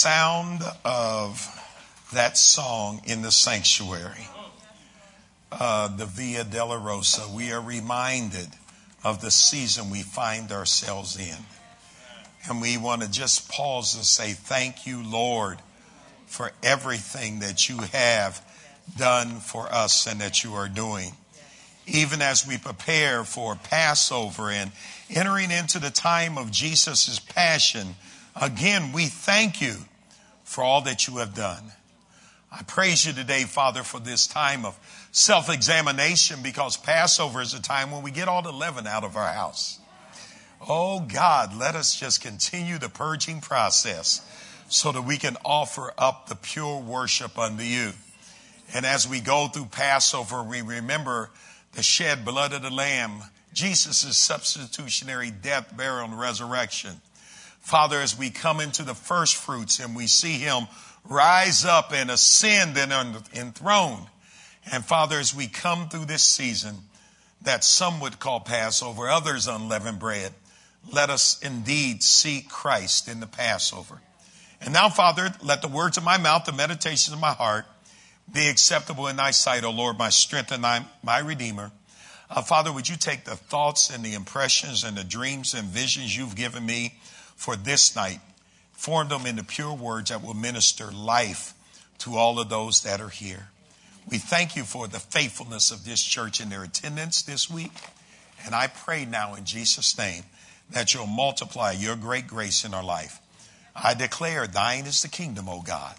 [0.00, 1.46] sound of
[2.14, 4.26] that song in the sanctuary,
[5.52, 8.48] uh, the Via Dolorosa, we are reminded
[9.04, 11.36] of the season we find ourselves in.
[12.48, 15.58] And we want to just pause and say, Thank you, Lord,
[16.24, 18.42] for everything that you have
[18.96, 21.12] done for us and that you are doing.
[21.86, 24.72] Even as we prepare for Passover and
[25.10, 27.96] entering into the time of Jesus' passion,
[28.34, 29.76] again, we thank you
[30.50, 31.62] for all that you have done.
[32.50, 34.76] I praise you today, Father, for this time of
[35.12, 39.16] self examination because Passover is a time when we get all the leaven out of
[39.16, 39.78] our house.
[40.68, 44.26] Oh God, let us just continue the purging process
[44.68, 47.92] so that we can offer up the pure worship unto you.
[48.74, 51.30] And as we go through Passover, we remember
[51.74, 53.22] the shed blood of the Lamb,
[53.52, 57.00] Jesus' substitutionary death, burial, and resurrection.
[57.60, 60.66] Father, as we come into the first fruits and we see him
[61.04, 62.92] rise up and ascend and
[63.34, 64.06] enthroned.
[64.70, 66.76] And Father, as we come through this season
[67.42, 70.32] that some would call Passover, others unleavened bread,
[70.92, 74.00] let us indeed see Christ in the Passover.
[74.60, 77.64] And now, Father, let the words of my mouth, the meditations of my heart
[78.30, 81.72] be acceptable in thy sight, O Lord, my strength and thy, my redeemer.
[82.28, 86.16] Uh, Father, would you take the thoughts and the impressions and the dreams and visions
[86.16, 86.94] you've given me
[87.40, 88.20] for this night
[88.72, 91.54] form them into pure words that will minister life
[91.96, 93.48] to all of those that are here.
[94.10, 97.72] We thank you for the faithfulness of this church and their attendance this week.
[98.44, 100.24] And I pray now in Jesus' name
[100.68, 103.20] that you'll multiply your great grace in our life.
[103.74, 105.94] I declare thine is the kingdom, O God.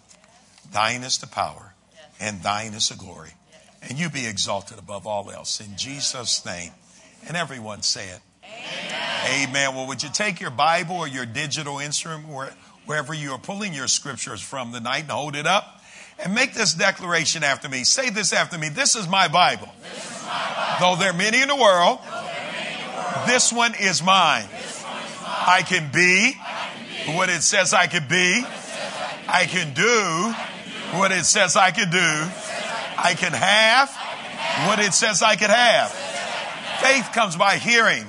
[0.71, 1.73] Thine is the power
[2.19, 3.31] and thine is the glory.
[3.81, 6.73] And you be exalted above all else in Jesus' name.
[7.27, 8.21] And everyone say it.
[9.25, 9.49] Amen.
[9.49, 9.75] Amen.
[9.75, 12.25] Well, would you take your Bible or your digital instrument
[12.85, 15.81] wherever you are pulling your scriptures from tonight and hold it up
[16.23, 17.83] and make this declaration after me.
[17.83, 18.69] Say this after me.
[18.69, 19.69] This is my Bible.
[19.95, 20.77] Is my Bible.
[20.79, 21.99] Though there are many in the world,
[23.27, 24.47] this one is mine.
[25.25, 26.33] I can be
[27.15, 28.43] what it says I can be.
[29.27, 31.97] I can do what it says I can do.
[31.97, 33.89] I can have
[34.67, 36.10] what it says I can have.
[36.81, 38.05] Faith comes by hearing,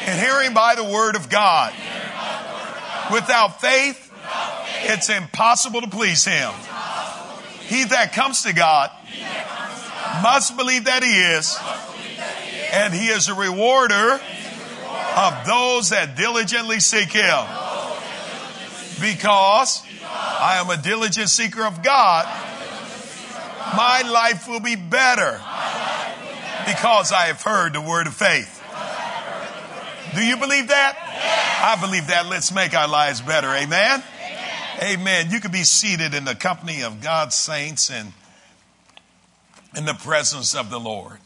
[0.00, 1.72] and hearing by the word of God.
[3.12, 4.12] Without faith,
[4.84, 6.50] it's impossible to please Him.
[7.66, 8.90] He that comes to God
[10.22, 11.58] must believe that He is,
[12.72, 14.20] and He is a rewarder
[15.16, 17.44] of those that diligently seek Him.
[19.00, 22.24] Because I am a diligent seeker of God,
[23.76, 25.40] my life will be better
[26.66, 28.62] because I have heard the word of faith.
[30.14, 30.96] Do you believe that?
[31.62, 32.26] I believe that.
[32.26, 33.48] Let's make our lives better.
[33.48, 34.02] Amen.
[34.02, 34.98] Amen.
[35.00, 35.30] Amen.
[35.30, 38.12] You can be seated in the company of God's saints and
[39.76, 41.18] in the presence of the Lord.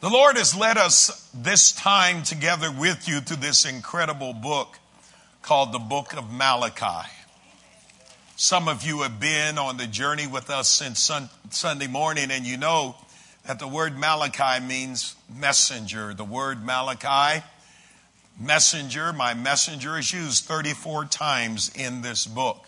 [0.00, 4.78] The Lord has led us this time together with you to this incredible book
[5.42, 7.10] called the Book of Malachi.
[8.42, 11.10] Some of you have been on the journey with us since
[11.50, 12.96] Sunday morning, and you know
[13.46, 16.14] that the word Malachi means messenger.
[16.14, 17.44] The word Malachi,
[18.40, 22.64] messenger, my messenger, is used 34 times in this book.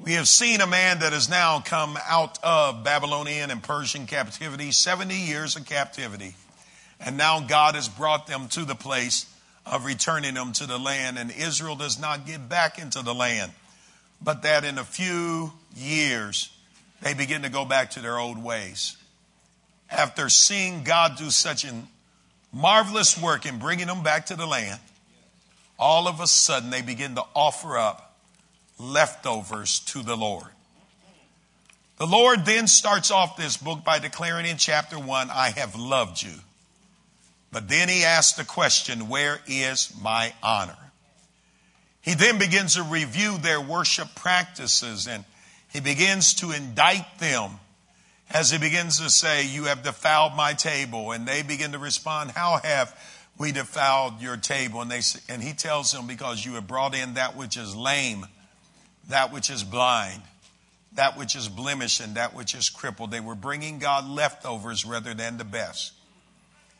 [0.00, 4.70] We have seen a man that has now come out of Babylonian and Persian captivity,
[4.70, 6.34] 70 years of captivity.
[6.98, 9.26] And now God has brought them to the place
[9.66, 11.18] of returning them to the land.
[11.18, 13.52] And Israel does not get back into the land,
[14.22, 16.50] but that in a few years,
[17.02, 18.96] they begin to go back to their old ways
[19.90, 21.72] after seeing God do such a
[22.52, 24.80] marvelous work in bringing them back to the land,
[25.78, 28.16] all of a sudden they begin to offer up
[28.78, 30.48] leftovers to the Lord.
[31.98, 36.22] The Lord then starts off this book by declaring in chapter one, I have loved
[36.22, 36.34] you.
[37.52, 40.76] But then he asks the question, where is my honor?
[42.06, 45.24] He then begins to review their worship practices and
[45.72, 47.50] he begins to indict them
[48.30, 51.10] as he begins to say, You have defiled my table.
[51.10, 52.96] And they begin to respond, How have
[53.36, 54.80] we defiled your table?
[54.82, 58.24] And, they, and he tells them, Because you have brought in that which is lame,
[59.08, 60.22] that which is blind,
[60.94, 63.10] that which is blemished, and that which is crippled.
[63.10, 65.92] They were bringing God leftovers rather than the best.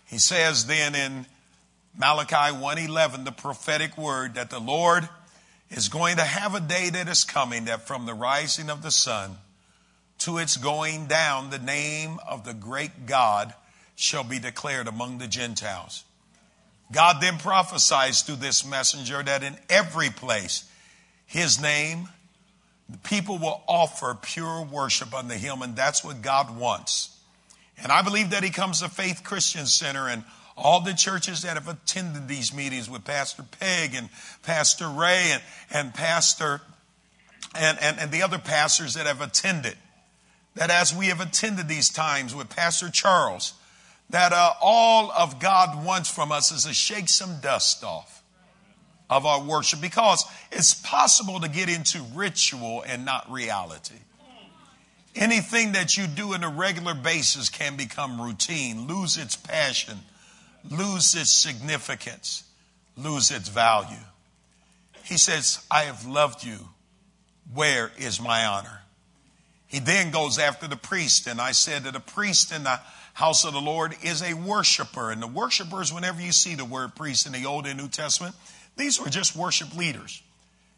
[0.05, 1.27] He says then in
[1.99, 5.09] Malachi 1:11 the prophetic word that the Lord
[5.71, 8.91] is going to have a day that is coming that from the rising of the
[8.91, 9.39] sun
[10.19, 13.55] to its going down, the name of the great God
[13.97, 16.05] shall be declared among the Gentiles.
[16.93, 20.65] God then prophesies through this messenger that in every place,
[21.27, 22.09] his name,
[22.89, 27.11] the people will offer pure worship unto him, and that's what God wants.
[27.83, 30.25] And I believe that he comes to Faith Christian Center and
[30.57, 34.09] all the churches that have attended these meetings with Pastor Peg and
[34.43, 35.43] Pastor Ray and,
[35.73, 36.63] and Pastor
[37.55, 39.77] and, and, and the other pastors that have attended,
[40.55, 43.55] that as we have attended these times with Pastor Charles,
[44.11, 48.23] that uh, all of God wants from us is to shake some dust off
[49.09, 53.95] of our worship because it's possible to get into ritual and not reality.
[55.15, 59.99] Anything that you do on a regular basis can become routine, lose its passion,
[60.71, 62.45] lose its significance,
[62.97, 63.97] lose its value.
[65.05, 66.59] He says, I have loved you.
[67.55, 68.83] Where is my honor?
[69.69, 72.81] He then goes after the priest, and I said that a priest in the
[73.15, 75.11] house of the Lord is a worshiper.
[75.11, 78.35] And the worshipers, whenever you see the word priest in the Old and New Testament,
[78.77, 80.23] these were just worship leaders.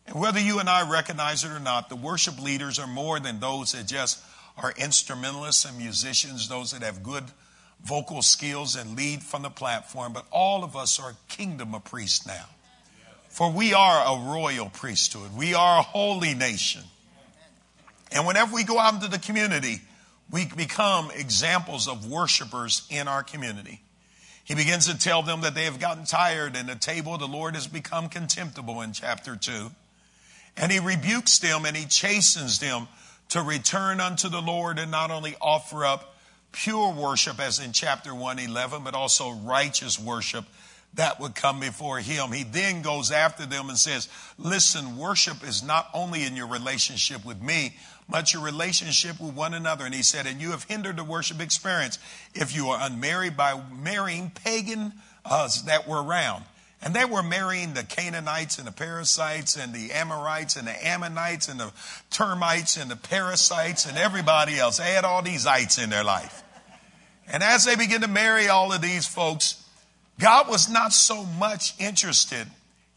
[0.06, 3.40] And whether you and I recognize it or not, the worship leaders are more than
[3.40, 4.22] those that just
[4.56, 7.24] are instrumentalists and musicians, those that have good
[7.84, 12.26] vocal skills and lead from the platform, but all of us are kingdom of priests
[12.26, 12.46] now.
[13.28, 15.36] For we are a royal priesthood.
[15.36, 16.82] We are a holy nation.
[18.10, 19.80] And whenever we go out into the community,
[20.30, 23.80] we become examples of worshipers in our community.
[24.44, 27.28] He begins to tell them that they have gotten tired and the table of the
[27.28, 29.70] Lord has become contemptible in chapter 2.
[30.56, 32.88] And he rebukes them and he chastens them
[33.28, 36.14] to return unto the Lord and not only offer up
[36.64, 40.44] pure worship as in chapter 111, but also righteous worship
[40.94, 42.32] that would come before him.
[42.32, 44.08] He then goes after them and says,
[44.38, 47.76] listen, worship is not only in your relationship with me,
[48.08, 49.84] but your relationship with one another.
[49.84, 51.98] And he said, and you have hindered the worship experience
[52.34, 54.94] if you are unmarried by marrying pagan
[55.24, 56.44] uh, that were around.
[56.80, 61.48] And they were marrying the Canaanites and the Perizzites and the Amorites and the Ammonites
[61.48, 61.72] and the
[62.10, 64.78] termites and the parasites and everybody else.
[64.78, 66.44] They had all these ites in their life.
[67.30, 69.64] And as they began to marry all of these folks,
[70.18, 72.46] God was not so much interested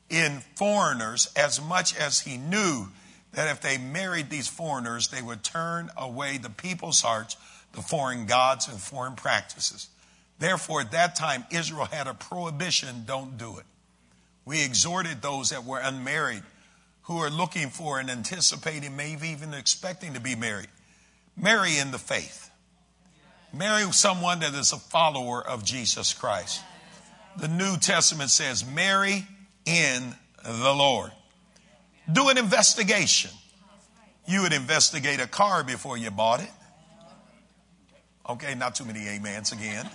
[0.10, 2.88] in foreigners as much as he knew
[3.34, 7.38] that if they married these foreigners, they would turn away the people's hearts
[7.74, 9.88] to foreign gods and foreign practices.
[10.40, 13.66] Therefore, at that time, Israel had a prohibition don't do it.
[14.44, 16.44] We exhorted those that were unmarried
[17.04, 20.68] who are looking for and anticipating, maybe even expecting to be married.
[21.38, 22.51] Marry in the faith.
[23.54, 26.62] Marry someone that is a follower of Jesus Christ.
[27.38, 29.26] The New Testament says, marry
[29.66, 31.12] in the Lord.
[32.12, 33.32] Do an investigation.
[34.28, 36.50] You would investigate a car before you bought it.
[38.30, 39.90] Okay, not too many amens again.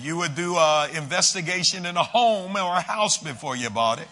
[0.00, 4.08] You would do an investigation in a home or a house before you bought it.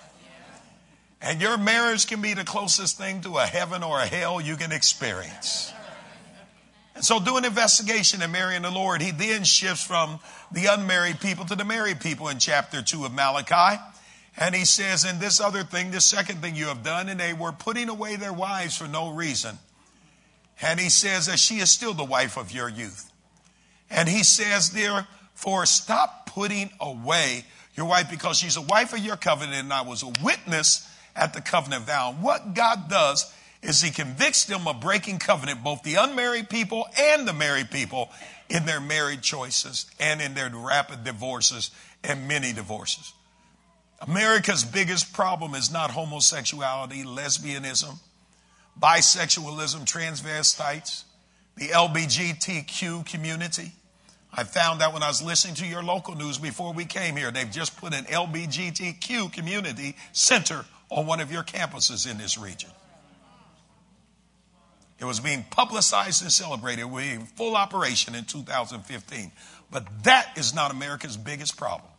[1.20, 4.56] And your marriage can be the closest thing to a heaven or a hell you
[4.56, 5.72] can experience.
[6.94, 9.02] And so do an investigation in marrying the Lord.
[9.02, 10.20] He then shifts from
[10.52, 13.82] the unmarried people to the married people in chapter 2 of Malachi.
[14.36, 17.32] And he says, and this other thing, the second thing you have done, and they
[17.32, 19.58] were putting away their wives for no reason.
[20.60, 23.10] And he says that she is still the wife of your youth.
[23.90, 27.44] And he says, there, for stop putting away
[27.74, 31.34] your wife because she's a wife of your covenant and I was a witness at
[31.34, 32.10] the covenant vow.
[32.10, 33.32] And what God does
[33.64, 38.10] is he convicts them of breaking covenant, both the unmarried people and the married people
[38.48, 41.70] in their married choices and in their rapid divorces
[42.04, 43.14] and many divorces.
[44.06, 47.98] America's biggest problem is not homosexuality, lesbianism,
[48.78, 51.04] bisexualism, transvestites,
[51.56, 53.72] the LBGTQ community.
[54.36, 57.30] I found out when I was listening to your local news before we came here,
[57.30, 62.70] they've just put an LBGTQ community center on one of your campuses in this region.
[65.04, 66.86] It was being publicized and celebrated.
[66.86, 69.32] We in full operation in 2015.
[69.70, 71.90] But that is not America's biggest problem.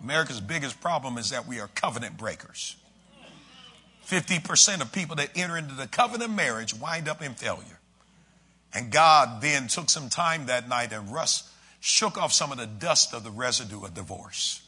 [0.00, 2.76] America's biggest problem is that we are covenant breakers.
[4.06, 7.80] 50% of people that enter into the covenant marriage wind up in failure.
[8.72, 12.68] And God then took some time that night and Russ shook off some of the
[12.68, 14.62] dust of the residue of divorce.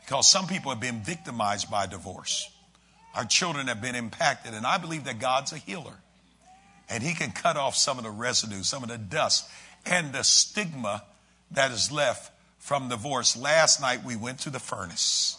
[0.00, 2.50] Because some people have been victimized by divorce.
[3.14, 5.94] Our children have been impacted, and I believe that God's a healer.
[6.90, 9.48] And He can cut off some of the residue, some of the dust,
[9.86, 11.04] and the stigma
[11.52, 13.36] that is left from divorce.
[13.36, 15.36] Last night we went to the furnace.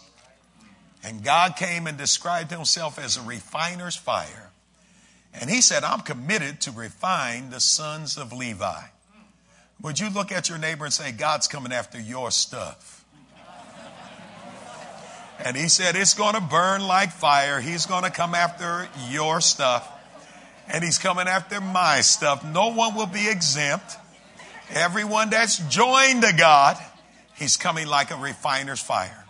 [1.04, 4.52] And God came and described Himself as a refiner's fire.
[5.34, 8.82] And he said, I'm committed to refine the sons of Levi.
[9.82, 13.06] Would you look at your neighbor and say, God's coming after your stuff?
[15.44, 17.60] And he said, It's going to burn like fire.
[17.60, 19.90] He's going to come after your stuff.
[20.68, 22.46] And he's coming after my stuff.
[22.46, 23.98] No one will be exempt.
[24.70, 26.78] Everyone that's joined to God,
[27.36, 29.26] he's coming like a refiner's fire.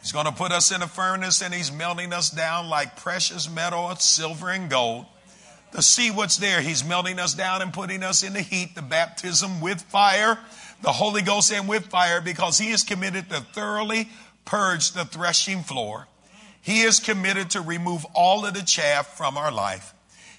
[0.00, 3.50] He's going to put us in a furnace and he's melting us down like precious
[3.50, 5.06] metal, silver, and gold.
[5.72, 8.82] To see what's there, he's melting us down and putting us in the heat, the
[8.82, 10.38] baptism with fire,
[10.82, 14.08] the Holy Ghost and with fire, because he is committed to thoroughly
[14.44, 16.06] purge the threshing floor.
[16.60, 19.94] He is committed to remove all of the chaff from our life.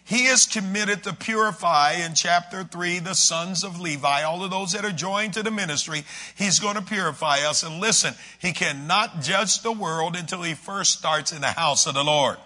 [0.06, 4.74] He is committed to purify in chapter 3 the sons of Levi, all of those
[4.74, 6.04] that are joined to the ministry.
[6.36, 7.64] He's going to purify us.
[7.64, 11.96] And listen, he cannot judge the world until he first starts in the house of
[11.96, 12.38] the Lord.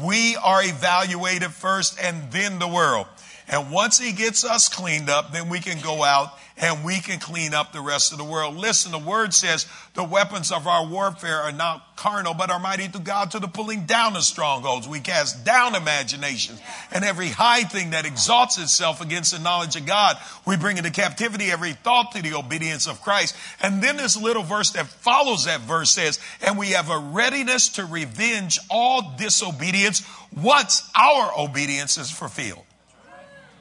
[0.00, 3.06] We are evaluated first and then the world.
[3.48, 7.20] And once he gets us cleaned up, then we can go out and we can
[7.20, 8.56] clean up the rest of the world.
[8.56, 12.88] Listen, the word says the weapons of our warfare are not carnal, but are mighty
[12.88, 14.88] to God to the pulling down of strongholds.
[14.88, 16.60] We cast down imaginations
[16.92, 20.16] and every high thing that exalts itself against the knowledge of God.
[20.46, 23.36] We bring into captivity every thought to the obedience of Christ.
[23.60, 27.70] And then this little verse that follows that verse says, and we have a readiness
[27.70, 30.02] to revenge all disobedience
[30.36, 32.64] once our obedience is fulfilled.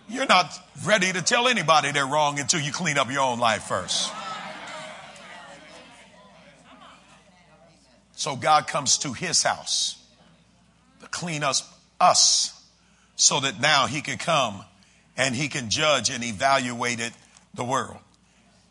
[0.10, 3.64] You're not ready to tell anybody they're wrong until you clean up your own life
[3.64, 4.12] first.
[8.16, 10.02] So God comes to his house
[11.02, 12.54] to clean us, us
[13.16, 14.64] so that now he can come
[15.18, 17.12] and he can judge and evaluate it,
[17.54, 17.98] the world.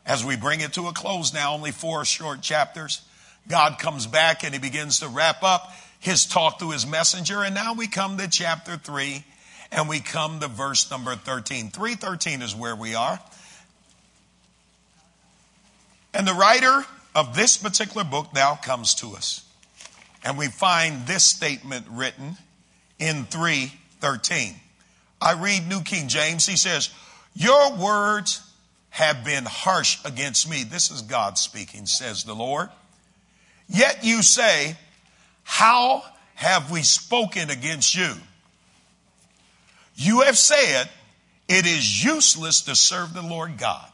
[0.06, 3.02] As we bring it to a close now, only four short chapters,
[3.46, 7.42] God comes back and he begins to wrap up his talk through his messenger.
[7.42, 9.24] And now we come to chapter three
[9.72, 11.70] and we come to verse number 13.
[11.70, 13.18] 313 is where we are.
[16.14, 19.44] And the writer of this particular book now comes to us.
[20.24, 22.36] And we find this statement written
[22.98, 24.54] in 313.
[25.20, 26.46] I read New King James.
[26.46, 26.90] He says,
[27.34, 28.42] Your words
[28.90, 30.64] have been harsh against me.
[30.64, 32.68] This is God speaking, says the Lord.
[33.68, 34.76] Yet you say,
[35.42, 36.02] How
[36.34, 38.12] have we spoken against you?
[39.96, 40.88] You have said
[41.48, 43.88] it is useless to serve the Lord God.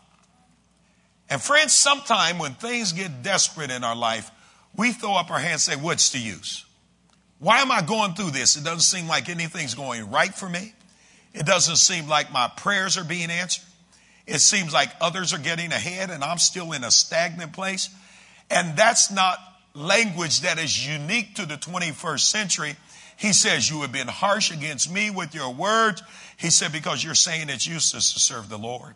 [1.30, 4.30] And friends, sometime when things get desperate in our life,
[4.76, 6.66] we throw up our hands and say, What's the use?
[7.38, 8.56] Why am I going through this?
[8.56, 10.74] It doesn't seem like anything's going right for me.
[11.34, 13.64] It doesn't seem like my prayers are being answered.
[14.26, 17.88] It seems like others are getting ahead and I'm still in a stagnant place.
[18.50, 19.38] And that's not
[19.74, 22.76] language that is unique to the 21st century.
[23.16, 26.02] He says, You have been harsh against me with your words.
[26.36, 28.94] He said, Because you're saying it's useless to serve the Lord.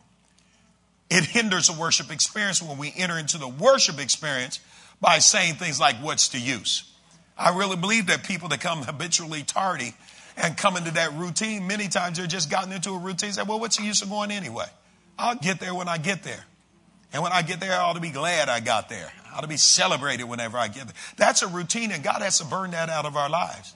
[1.09, 4.61] It hinders the worship experience when we enter into the worship experience
[5.01, 6.93] by saying things like, What's the use?
[7.39, 9.95] I really believe that people that come habitually tardy
[10.37, 13.61] and come into that routine, many times they're just gotten into a routine say, Well,
[13.61, 14.67] what's the use of going anyway?
[15.19, 16.45] I'll get there when I get there.
[17.13, 19.11] And when I get there, I ought to be glad I got there.
[19.31, 20.97] I ought to be celebrated whenever I get there.
[21.17, 23.75] That's a routine, and God has to burn that out of our lives.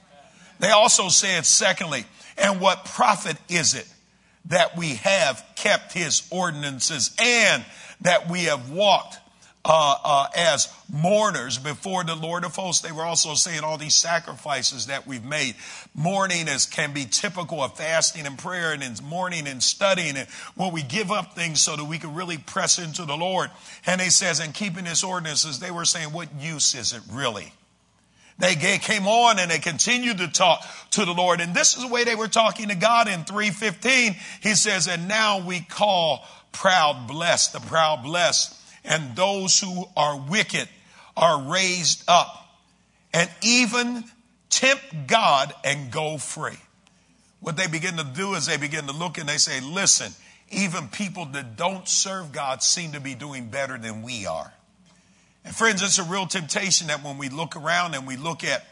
[0.61, 2.05] They also said, secondly,
[2.39, 3.87] and what profit is it
[4.47, 7.65] that we have kept his ordinances and
[8.03, 9.19] that we have walked
[9.63, 12.83] uh, uh, as mourners before the Lord of hosts.
[12.83, 15.55] They were also saying all these sacrifices that we've made.
[15.95, 20.73] Mourning is, can be typical of fasting and prayer and mourning and studying and when
[20.73, 23.51] we give up things so that we can really press into the Lord.
[23.87, 27.53] And he says, and keeping his ordinances, they were saying, what use is it really?
[28.41, 31.41] They came on and they continued to talk to the Lord.
[31.41, 34.17] And this is the way they were talking to God in 315.
[34.43, 40.19] He says, and now we call proud blessed, the proud blessed, and those who are
[40.19, 40.69] wicked
[41.17, 42.49] are raised up
[43.13, 44.05] and even
[44.49, 46.59] tempt God and go free.
[47.41, 50.13] What they begin to do is they begin to look and they say, listen,
[50.51, 54.53] even people that don't serve God seem to be doing better than we are.
[55.45, 58.65] And friends, it's a real temptation that when we look around and we look at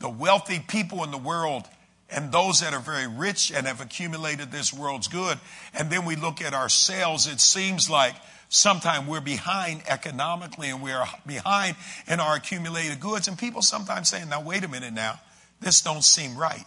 [0.00, 1.64] the wealthy people in the world
[2.10, 5.38] and those that are very rich and have accumulated this world's good,
[5.74, 8.14] and then we look at ourselves, it seems like
[8.48, 13.28] sometimes we're behind economically and we're behind in our accumulated goods.
[13.28, 15.20] And people sometimes saying, now wait a minute now,
[15.60, 16.64] this don't seem right.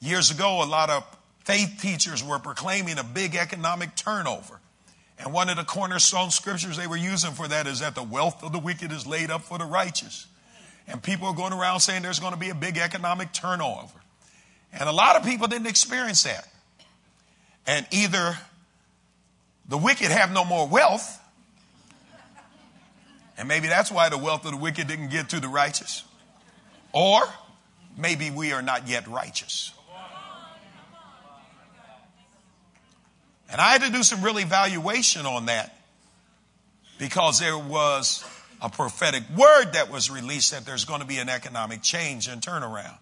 [0.00, 1.04] Years ago, a lot of
[1.44, 4.59] faith teachers were proclaiming a big economic turnover.
[5.20, 8.42] And one of the cornerstone scriptures they were using for that is that the wealth
[8.42, 10.26] of the wicked is laid up for the righteous.
[10.88, 13.92] And people are going around saying there's going to be a big economic turnover.
[14.72, 16.48] And a lot of people didn't experience that.
[17.66, 18.36] And either
[19.68, 21.18] the wicked have no more wealth,
[23.40, 26.04] And maybe that's why the wealth of the wicked didn't get to the righteous.
[26.92, 27.22] Or
[27.96, 29.72] maybe we are not yet righteous.
[33.50, 35.76] And I had to do some real evaluation on that
[36.98, 38.24] because there was
[38.62, 42.42] a prophetic word that was released that there's going to be an economic change and
[42.42, 42.98] turnaround.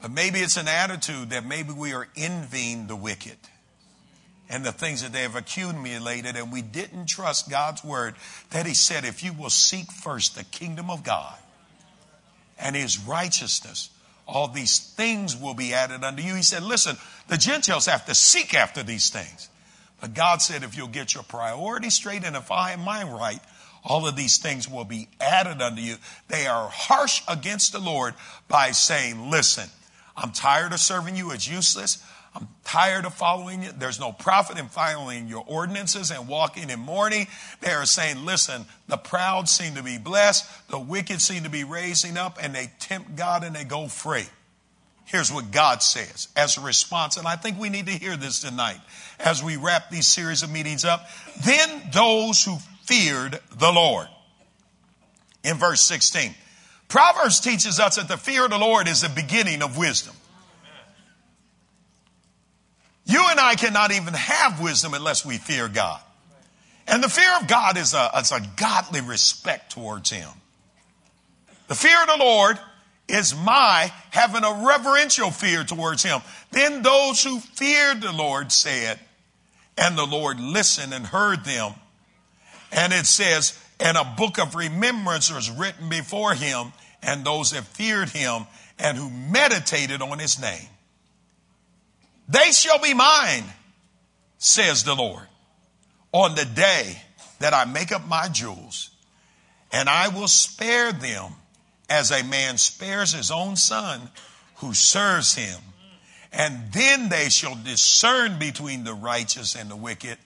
[0.00, 3.36] But maybe it's an attitude that maybe we are envying the wicked
[4.48, 8.14] and the things that they have accumulated, and we didn't trust God's word
[8.50, 11.36] that He said, if you will seek first the kingdom of God
[12.58, 13.90] and His righteousness,
[14.28, 16.34] all these things will be added unto you.
[16.34, 16.96] He said, listen,
[17.28, 19.48] the Gentiles have to seek after these things.
[20.00, 23.40] But God said, if you'll get your priorities straight and if I am mine right,
[23.82, 25.96] all of these things will be added unto you.
[26.28, 28.14] They are harsh against the Lord
[28.48, 29.70] by saying, listen,
[30.14, 31.30] I'm tired of serving you.
[31.30, 32.04] It's useless.
[32.38, 33.70] I'm tired of following you.
[33.76, 37.26] There's no profit in following your ordinances and walking in mourning.
[37.60, 40.48] They are saying, listen, the proud seem to be blessed.
[40.68, 44.26] The wicked seem to be raising up and they tempt God and they go free.
[45.04, 47.16] Here's what God says as a response.
[47.16, 48.78] And I think we need to hear this tonight
[49.18, 51.08] as we wrap these series of meetings up.
[51.44, 54.06] Then those who feared the Lord.
[55.42, 56.34] In verse 16,
[56.86, 60.14] Proverbs teaches us that the fear of the Lord is the beginning of wisdom.
[63.08, 65.98] You and I cannot even have wisdom unless we fear God.
[66.86, 70.28] And the fear of God is a, a godly respect towards Him.
[71.68, 72.58] The fear of the Lord
[73.08, 76.20] is my having a reverential fear towards Him.
[76.50, 79.00] Then those who feared the Lord said,
[79.78, 81.72] and the Lord listened and heard them.
[82.72, 86.72] And it says, and a book of remembrance was written before Him
[87.02, 88.46] and those that feared Him
[88.78, 90.68] and who meditated on His name.
[92.28, 93.44] They shall be mine,
[94.36, 95.26] says the Lord,
[96.12, 97.00] on the day
[97.38, 98.90] that I make up my jewels,
[99.72, 101.32] and I will spare them
[101.88, 104.10] as a man spares his own son
[104.56, 105.58] who serves him.
[106.30, 110.18] And then they shall discern between the righteous and the wicked,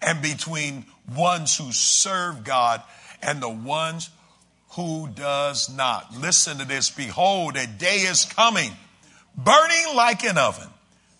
[0.00, 2.82] and between ones who serve God
[3.22, 4.08] and the ones
[4.70, 6.16] who does not.
[6.16, 6.88] Listen to this.
[6.88, 8.70] Behold, a day is coming,
[9.36, 10.68] burning like an oven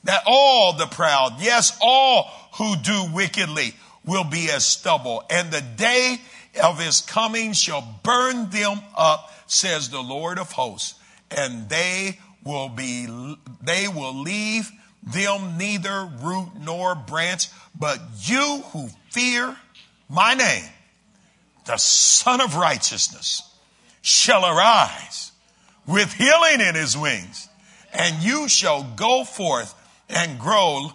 [0.04, 5.24] that all the proud, yes, all who do wickedly will be as stubble.
[5.30, 6.20] And the day
[6.62, 10.94] of his coming shall burn them up, says the Lord of hosts.
[11.30, 13.06] And they will be,
[13.62, 14.70] they will leave
[15.02, 19.56] them neither root nor branch, but you who fear
[20.08, 20.64] my name,
[21.66, 23.42] the son of righteousness
[24.02, 25.32] shall arise
[25.86, 27.48] with healing in his wings
[27.92, 29.74] and you shall go forth
[30.10, 30.90] and grow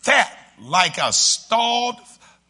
[0.00, 1.96] fat like a stalled,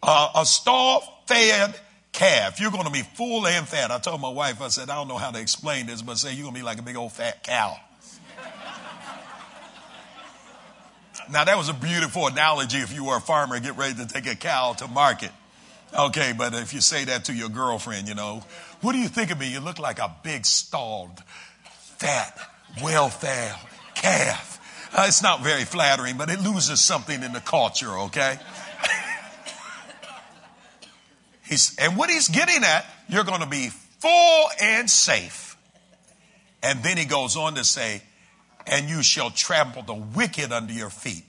[0.03, 1.79] uh, a stall fed
[2.13, 2.61] calf.
[2.61, 3.91] You're going to be full and fat.
[3.91, 6.33] I told my wife, I said, I don't know how to explain this, but say
[6.33, 7.77] you're going to be like a big old fat cow.
[11.31, 14.27] now that was a beautiful analogy if you were a farmer, get ready to take
[14.27, 15.31] a cow to market.
[15.97, 18.43] Okay, but if you say that to your girlfriend, you know,
[18.81, 19.53] what do you think of me?
[19.53, 21.23] You look like a big stalled,
[21.99, 22.39] fat,
[22.83, 23.55] well-fed
[23.95, 24.56] calf.
[24.93, 28.39] Uh, it's not very flattering, but it loses something in the culture, okay?
[31.45, 35.57] he's, and what he's getting at, you're going to be full and safe.
[36.63, 38.03] And then he goes on to say,
[38.67, 41.25] and you shall trample the wicked under your feet,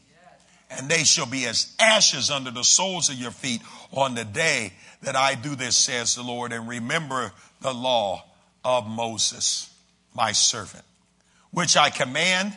[0.70, 4.74] and they shall be as ashes under the soles of your feet on the day
[5.04, 6.52] that I do this, says the Lord.
[6.52, 8.26] And remember the law
[8.66, 9.74] of Moses,
[10.16, 10.84] my servant,
[11.52, 12.56] which I command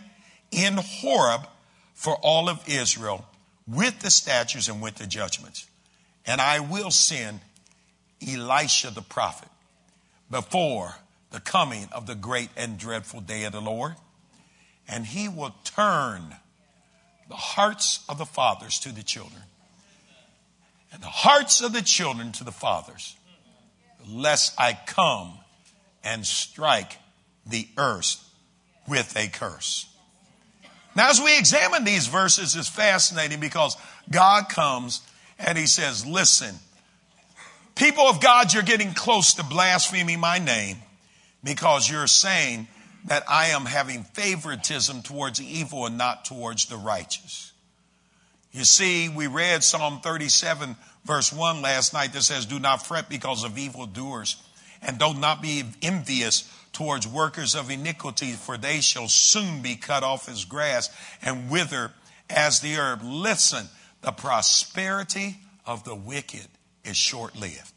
[0.50, 1.46] in Horeb
[1.94, 3.26] for all of Israel
[3.66, 5.66] with the statutes and with the judgments.
[6.26, 7.40] And I will send
[8.26, 9.48] Elijah the prophet
[10.30, 10.96] before
[11.30, 13.94] the coming of the great and dreadful day of the Lord.
[14.88, 16.34] And he will turn
[17.28, 19.42] the hearts of the fathers to the children
[20.92, 23.16] and the hearts of the children to the fathers,
[24.08, 25.34] lest I come
[26.02, 26.96] and strike
[27.46, 28.28] the earth
[28.88, 29.86] with a curse.
[30.94, 33.76] Now, as we examine these verses, it's fascinating because
[34.10, 35.02] God comes
[35.38, 36.54] and he says, listen,
[37.74, 40.78] people of God, you're getting close to blaspheming my name
[41.44, 42.66] because you're saying
[43.06, 47.52] that I am having favoritism towards the evil and not towards the righteous.
[48.52, 53.08] You see, we read Psalm 37 verse 1 last night that says, do not fret
[53.08, 54.36] because of evildoers
[54.82, 60.02] and do not be envious towards workers of iniquity, for they shall soon be cut
[60.02, 60.90] off as grass
[61.22, 61.92] and wither
[62.28, 63.00] as the herb.
[63.02, 63.66] Listen,
[64.02, 66.46] the prosperity of the wicked
[66.84, 67.72] is short lived.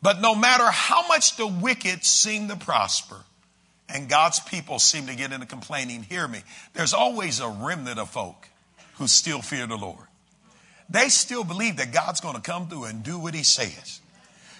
[0.00, 3.16] But no matter how much the wicked seem to prosper
[3.88, 6.40] and God's people seem to get into complaining, hear me,
[6.74, 8.48] there's always a remnant of folk
[8.94, 10.06] who still fear the Lord.
[10.88, 14.00] They still believe that God's going to come through and do what he says.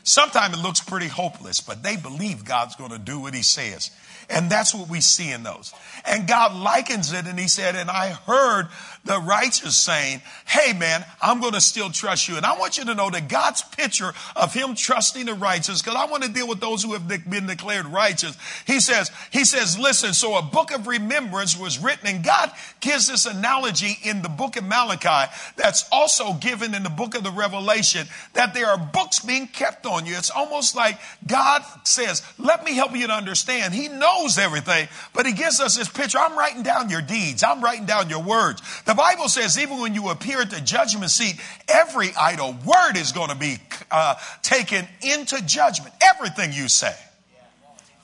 [0.03, 3.91] Sometimes it looks pretty hopeless, but they believe God's going to do what he says.
[4.31, 5.73] And that's what we see in those.
[6.05, 8.69] And God likens it and he said, and I heard
[9.05, 12.37] the righteous saying, Hey man, I'm going to still trust you.
[12.37, 15.97] And I want you to know that God's picture of him trusting the righteous, because
[15.97, 18.37] I want to deal with those who have been declared righteous.
[18.67, 23.09] He says, he says, listen, so a book of remembrance was written and God gives
[23.09, 27.31] this analogy in the book of Malachi that's also given in the book of the
[27.31, 30.17] Revelation that there are books being kept on you.
[30.17, 33.75] It's almost like God says, let me help you to understand.
[33.75, 36.19] He knows everything, but he gives us this picture.
[36.19, 37.43] I'm writing down your deeds.
[37.43, 38.63] I'm writing down your words.
[38.85, 43.13] The Bible says even when you appear at the judgment seat, every idle word is
[43.13, 43.59] going to be
[43.91, 45.95] uh, taken into judgment.
[46.03, 46.95] Everything you say.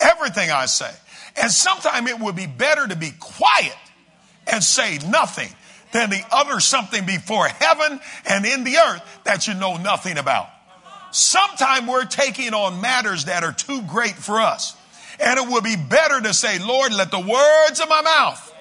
[0.00, 0.90] Everything I say.
[1.36, 3.76] And sometimes it would be better to be quiet
[4.46, 5.48] and say nothing
[5.92, 10.48] than to utter something before heaven and in the earth that you know nothing about.
[11.14, 14.76] Sometimes we're taking on matters that are too great for us.
[15.20, 18.52] And it would be better to say, Lord, let the words of my mouth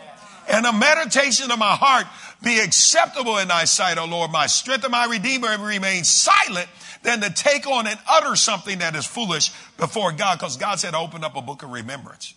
[0.48, 2.06] and the meditation of my heart
[2.44, 6.68] be acceptable in thy sight, O Lord, my strength and my redeemer, and remain silent
[7.02, 10.94] than to take on and utter something that is foolish before God, because God said,
[10.94, 12.36] open up a book of remembrance.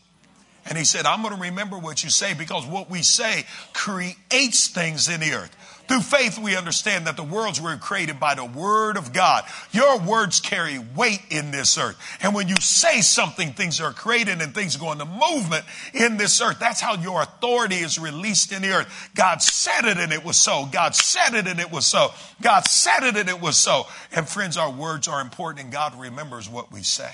[0.64, 4.68] And he said, I'm going to remember what you say because what we say creates
[4.68, 5.75] things in the earth.
[5.88, 9.44] Through faith, we understand that the worlds were created by the word of God.
[9.70, 11.96] Your words carry weight in this earth.
[12.20, 16.40] And when you say something, things are created and things go into movement in this
[16.40, 16.58] earth.
[16.58, 19.10] That's how your authority is released in the earth.
[19.14, 20.68] God said it and it was so.
[20.72, 22.12] God said it and it was so.
[22.42, 23.86] God said it and it was so.
[24.12, 27.12] And friends, our words are important and God remembers what we say.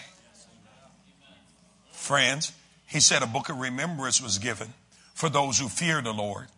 [1.92, 2.52] Friends,
[2.86, 4.72] he said a book of remembrance was given
[5.14, 6.48] for those who fear the Lord.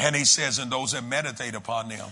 [0.00, 2.08] And he says, and those that meditate upon them.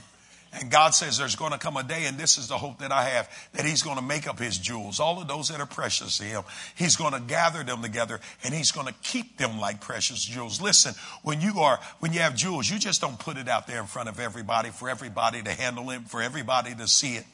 [0.53, 2.91] And God says there's going to come a day, and this is the hope that
[2.91, 5.67] I have, that He's going to make up His jewels, all of those that are
[5.67, 6.43] precious to Him.
[6.75, 10.61] He's going to gather them together, and He's going to keep them like precious jewels.
[10.61, 13.79] Listen, when you are, when you have jewels, you just don't put it out there
[13.79, 17.27] in front of everybody for everybody to handle it, for everybody to see it.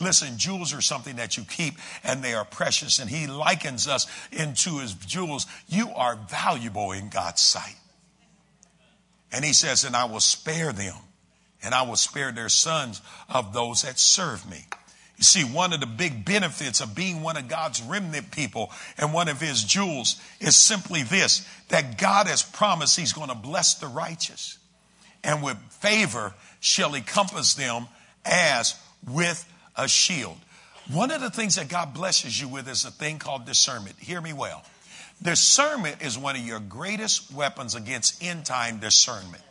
[0.00, 2.98] Listen, jewels are something that you keep and they are precious.
[2.98, 5.46] And he likens us into his jewels.
[5.68, 7.76] You are valuable in God's sight.
[9.32, 10.94] And he says, and I will spare them
[11.62, 14.66] and I will spare their sons of those that serve me.
[15.16, 19.14] You see, one of the big benefits of being one of God's remnant people and
[19.14, 23.74] one of his jewels is simply this, that God has promised he's going to bless
[23.74, 24.58] the righteous
[25.24, 27.86] and with favor shall he compass them
[28.24, 28.74] as
[29.08, 30.36] with a shield.
[30.90, 33.96] One of the things that God blesses you with is a thing called discernment.
[34.00, 34.64] Hear me well.
[35.22, 39.42] Discernment is one of your greatest weapons against end time discernment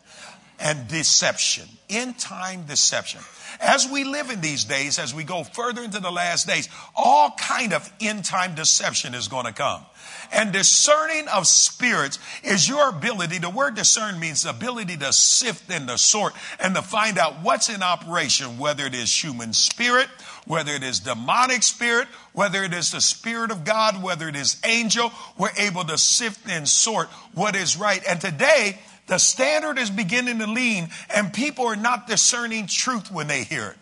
[0.62, 1.68] and deception.
[1.90, 3.22] End time deception.
[3.60, 7.32] As we live in these days, as we go further into the last days, all
[7.32, 9.84] kind of end time deception is going to come.
[10.32, 13.40] And discerning of spirits is your ability.
[13.40, 17.42] The word discern means the ability to sift and to sort and to find out
[17.42, 20.08] what's in operation, whether it is human spirit,
[20.46, 24.60] whether it is demonic spirit, whether it is the spirit of God, whether it is
[24.66, 28.02] angel, we're able to sift and sort what is right.
[28.08, 33.28] And today, the standard is beginning to lean and people are not discerning truth when
[33.28, 33.78] they hear it.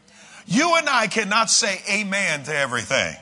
[0.48, 3.16] You and I cannot say amen to everything.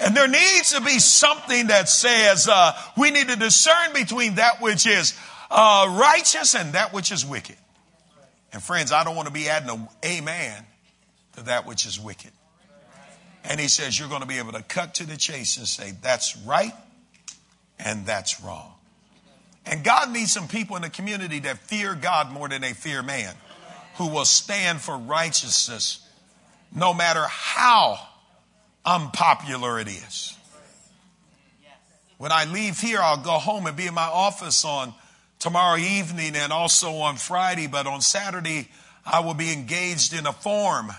[0.00, 4.60] And there needs to be something that says uh, we need to discern between that
[4.60, 5.18] which is
[5.50, 7.56] uh, righteous and that which is wicked.
[8.52, 10.64] And friends, I don't want to be adding an amen
[11.38, 12.30] to that which is wicked.
[13.44, 15.92] And he says you're going to be able to cut to the chase and say
[16.02, 16.74] that's right
[17.78, 18.74] and that's wrong.
[19.64, 23.02] And God needs some people in the community that fear God more than they fear
[23.02, 23.34] man,
[23.96, 26.06] who will stand for righteousness
[26.74, 27.98] no matter how
[28.84, 30.36] unpopular it is.
[32.18, 34.92] When I leave here, I'll go home and be in my office on
[35.38, 38.68] tomorrow evening and also on Friday, but on Saturday,
[39.06, 40.90] I will be engaged in a forum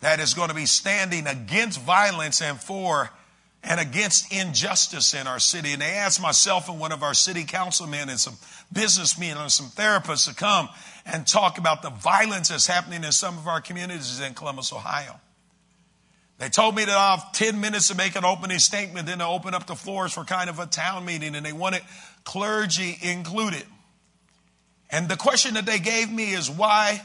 [0.00, 3.10] that is going to be standing against violence and for
[3.62, 5.72] and against injustice in our city.
[5.72, 8.36] And they asked myself and one of our city councilmen and some
[8.72, 10.68] businessmen and some therapists to come
[11.04, 15.20] and talk about the violence that's happening in some of our communities in Columbus, Ohio.
[16.38, 19.26] They told me that I have 10 minutes to make an opening statement, then to
[19.26, 21.82] open up the floors for kind of a town meeting, and they wanted
[22.24, 23.64] clergy included.
[24.88, 27.02] And the question that they gave me is why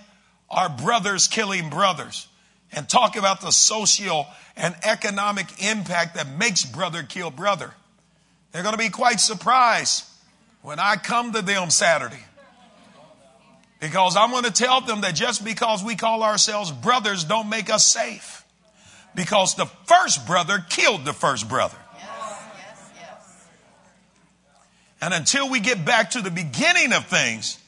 [0.50, 2.30] are brothers killing brothers?
[2.76, 7.74] And talk about the social and economic impact that makes brother kill brother.
[8.52, 10.04] They're going to be quite surprised
[10.62, 12.24] when I come to them Saturday.
[13.80, 17.70] Because I'm going to tell them that just because we call ourselves brothers don't make
[17.70, 18.44] us safe.
[19.14, 21.78] Because the first brother killed the first brother.
[25.02, 27.60] And until we get back to the beginning of things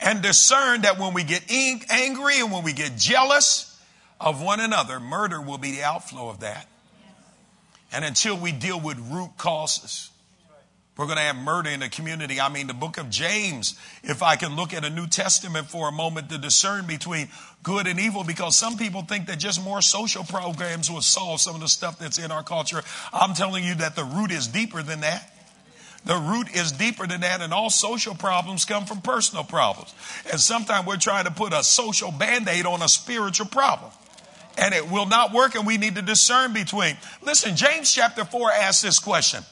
[0.00, 3.65] and discern that when we get angry and when we get jealous
[4.20, 6.68] of one another, murder will be the outflow of that.
[7.92, 10.10] And until we deal with root causes,
[10.96, 12.40] we're going to have murder in the community.
[12.40, 15.88] I mean, the book of James, if I can look at a New Testament for
[15.88, 17.28] a moment to discern between
[17.62, 21.54] good and evil, because some people think that just more social programs will solve some
[21.54, 22.82] of the stuff that's in our culture.
[23.12, 25.32] I'm telling you that the root is deeper than that.
[26.06, 29.92] The root is deeper than that, and all social problems come from personal problems.
[30.30, 33.90] And sometimes we're trying to put a social band aid on a spiritual problem.
[34.58, 36.96] And it will not work, and we need to discern between.
[37.22, 39.42] Listen, James chapter 4 asks this question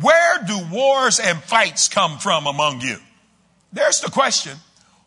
[0.00, 2.96] where do wars and fights come from among you?
[3.72, 4.56] There's the question.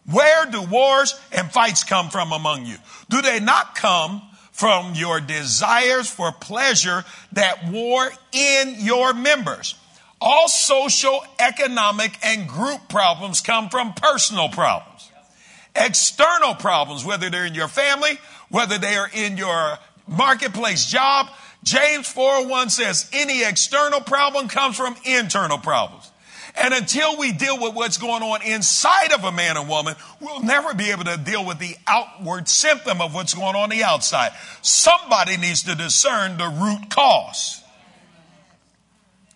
[0.10, 2.78] Where do wars and fights come from among you?
[3.10, 9.76] Do they not come from your desires for pleasure that war in your members?
[10.20, 15.10] All social, economic, and group problems come from personal problems.
[15.76, 18.20] External problems, whether they're in your family,
[18.52, 21.30] whether they are in your marketplace job,
[21.64, 26.12] James 4:1 says any external problem comes from internal problems.
[26.56, 30.42] And until we deal with what's going on inside of a man or woman, we'll
[30.42, 34.34] never be able to deal with the outward symptom of what's going on the outside.
[34.62, 37.64] Somebody needs to discern the root cause.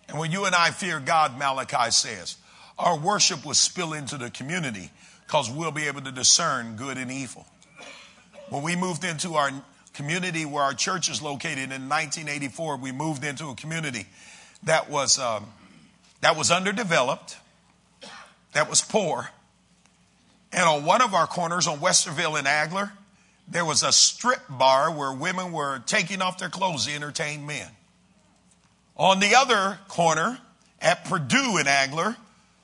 [0.08, 2.36] And when you and I fear God, Malachi says,
[2.78, 4.90] our worship will spill into the community
[5.26, 7.46] because we'll be able to discern good and evil.
[8.48, 9.50] When we moved into our
[9.92, 14.06] community where our church is located in 1984, we moved into a community
[14.62, 15.46] that was, um,
[16.20, 17.36] that was underdeveloped,
[18.52, 19.30] that was poor.
[20.52, 22.92] And on one of our corners on Westerville and Agler,
[23.48, 27.68] there was a strip bar where women were taking off their clothes to entertain men.
[28.96, 30.38] On the other corner
[30.80, 32.16] at Purdue and Agler,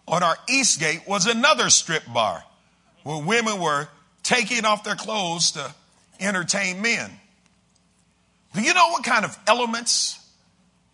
[0.07, 2.45] on our east gate was another strip bar
[3.03, 3.89] where women were
[4.23, 5.75] taking off their clothes to
[6.21, 7.11] entertain men.
[8.55, 10.19] Do you know what kind of elements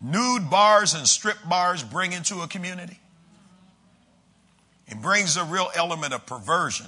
[0.01, 2.99] nude bars and strip bars bring into a community?
[4.87, 6.87] It brings a real element of perversion.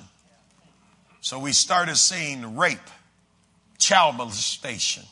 [1.20, 2.78] So we started seeing rape,
[3.78, 5.02] child molestation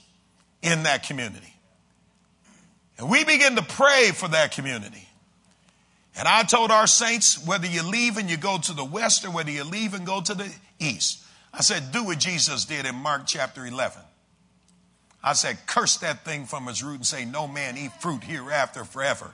[0.62, 1.53] in that community.
[2.97, 5.07] And we begin to pray for that community.
[6.17, 9.31] And I told our saints, whether you leave and you go to the west or
[9.31, 12.95] whether you leave and go to the east, I said, do what Jesus did in
[12.95, 14.01] Mark chapter 11.
[15.23, 18.85] I said, curse that thing from its root and say, no man eat fruit hereafter
[18.85, 19.33] forever.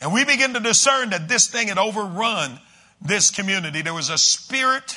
[0.00, 2.60] And we begin to discern that this thing had overrun
[3.00, 3.82] this community.
[3.82, 4.96] There was a spirit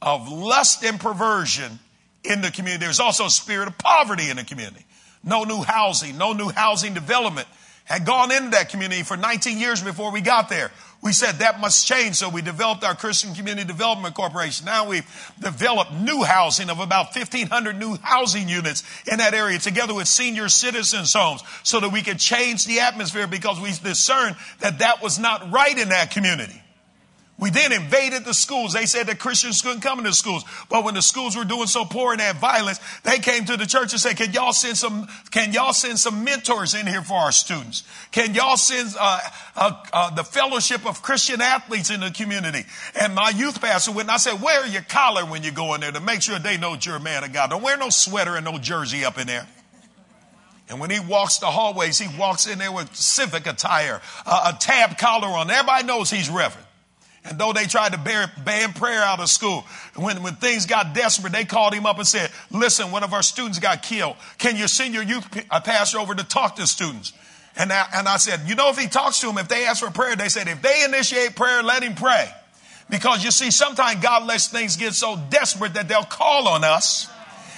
[0.00, 1.78] of lust and perversion
[2.24, 2.80] in the community.
[2.80, 4.84] There was also a spirit of poverty in the community.
[5.22, 7.46] No new housing, no new housing development
[7.84, 10.70] had gone into that community for 19 years before we got there.
[11.02, 14.66] We said that must change, so we developed our Christian Community Development Corporation.
[14.66, 15.04] Now we've
[15.40, 20.48] developed new housing of about 1,500 new housing units in that area together with senior
[20.48, 25.18] citizens' homes so that we could change the atmosphere because we discerned that that was
[25.18, 26.61] not right in that community.
[27.42, 28.72] We then invaded the schools.
[28.72, 30.44] They said that Christians couldn't come into schools.
[30.68, 33.66] But when the schools were doing so poor and had violence, they came to the
[33.66, 37.14] church and said, can y'all send some, can y'all send some mentors in here for
[37.14, 37.82] our students?
[38.12, 39.18] Can y'all send, uh,
[39.56, 42.64] uh, uh, the fellowship of Christian athletes in the community?
[42.94, 45.80] And my youth pastor went and I said, wear your collar when you go in
[45.80, 47.50] there to make sure they know you're a man of God.
[47.50, 49.48] Don't wear no sweater and no jersey up in there.
[50.68, 54.96] And when he walks the hallways, he walks in there with civic attire, a tab
[54.96, 55.50] collar on.
[55.50, 56.68] Everybody knows he's reverend.
[57.24, 57.98] And though they tried to
[58.44, 62.06] ban prayer out of school, when, when things got desperate, they called him up and
[62.06, 64.16] said, listen, one of our students got killed.
[64.38, 67.12] Can you send your youth uh, pastor over to talk to students?
[67.56, 69.84] And I, and I said, you know, if he talks to them, if they ask
[69.84, 72.28] for prayer, they said, if they initiate prayer, let him pray.
[72.90, 77.08] Because you see, sometimes God lets things get so desperate that they'll call on us.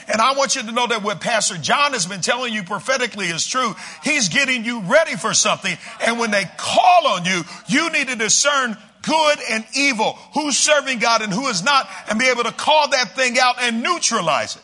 [0.07, 3.27] And I want you to know that what Pastor John has been telling you prophetically
[3.27, 3.74] is true.
[4.03, 5.74] He's getting you ready for something.
[6.05, 10.99] And when they call on you, you need to discern good and evil, who's serving
[10.99, 14.57] God and who is not, and be able to call that thing out and neutralize
[14.57, 14.62] it.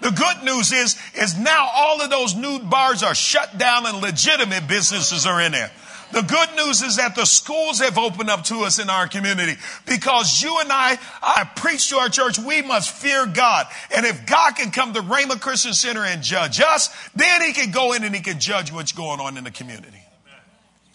[0.00, 4.00] The good news is, is now all of those nude bars are shut down and
[4.00, 5.70] legitimate businesses are in there.
[6.12, 9.54] The good news is that the schools have opened up to us in our community
[9.86, 13.66] because you and I, I preach to our church, we must fear God.
[13.94, 17.70] And if God can come to Rhema Christian Center and judge us, then he can
[17.70, 20.02] go in and he can judge what's going on in the community.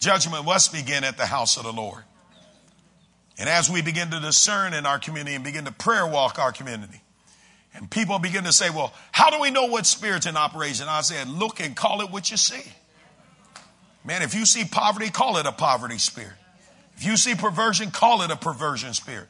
[0.00, 2.02] Judgment must begin at the house of the Lord.
[3.38, 6.52] And as we begin to discern in our community and begin to prayer walk our
[6.52, 7.00] community,
[7.74, 10.86] and people begin to say, well, how do we know what spirit's in operation?
[10.88, 12.62] I said, look and call it what you see.
[14.04, 16.32] Man, if you see poverty, call it a poverty spirit.
[16.96, 19.28] If you see perversion, call it a perversion spirit.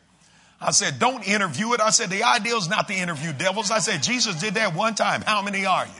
[0.61, 1.81] I said, don't interview it.
[1.81, 3.71] I said, the idea is not to interview devils.
[3.71, 5.23] I said, Jesus did that one time.
[5.23, 5.93] How many are you?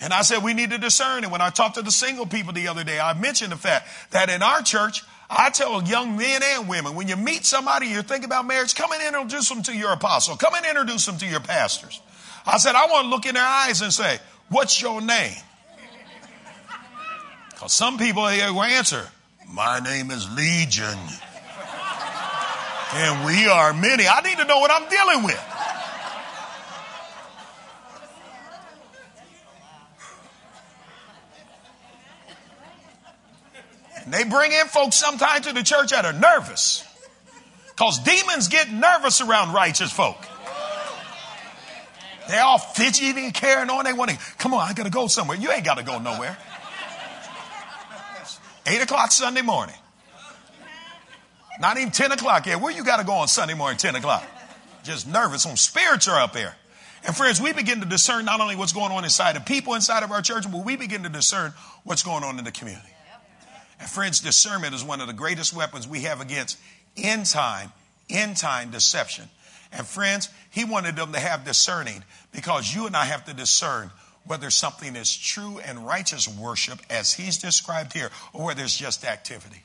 [0.00, 1.22] And I said, we need to discern.
[1.24, 3.88] And when I talked to the single people the other day, I mentioned the fact
[4.10, 8.02] that in our church, I tell young men and women, when you meet somebody, you're
[8.02, 10.36] thinking about marriage, come and introduce them to your apostle.
[10.36, 12.00] Come and introduce them to your pastors.
[12.46, 15.36] I said, I want to look in their eyes and say, what's your name?
[17.50, 19.02] Because some people here will answer,
[19.48, 20.98] My name is Legion.
[22.94, 24.06] And we are many.
[24.06, 25.55] I need to know what I'm dealing with.
[34.06, 36.84] And they bring in folks sometimes to the church that are nervous.
[37.66, 40.16] Because demons get nervous around righteous folk.
[42.28, 43.84] They're all fidgety and carrying on.
[43.84, 45.36] They want to, come on, I got to go somewhere.
[45.36, 46.38] You ain't got to go nowhere.
[48.64, 49.76] 8 o'clock Sunday morning.
[51.60, 52.60] Not even 10 o'clock yet.
[52.60, 54.24] Where you got to go on Sunday morning, 10 o'clock?
[54.82, 55.42] Just nervous.
[55.42, 56.54] Some spirits are up there.
[57.06, 60.02] And friends, we begin to discern not only what's going on inside of people inside
[60.02, 61.52] of our church, but we begin to discern
[61.84, 62.88] what's going on in the community.
[63.78, 66.58] And friends, discernment is one of the greatest weapons we have against
[66.96, 67.72] end time,
[68.08, 69.28] end time deception.
[69.72, 73.90] And friends, he wanted them to have discerning because you and I have to discern
[74.24, 79.04] whether something is true and righteous worship as he's described here or whether it's just
[79.04, 79.62] activity.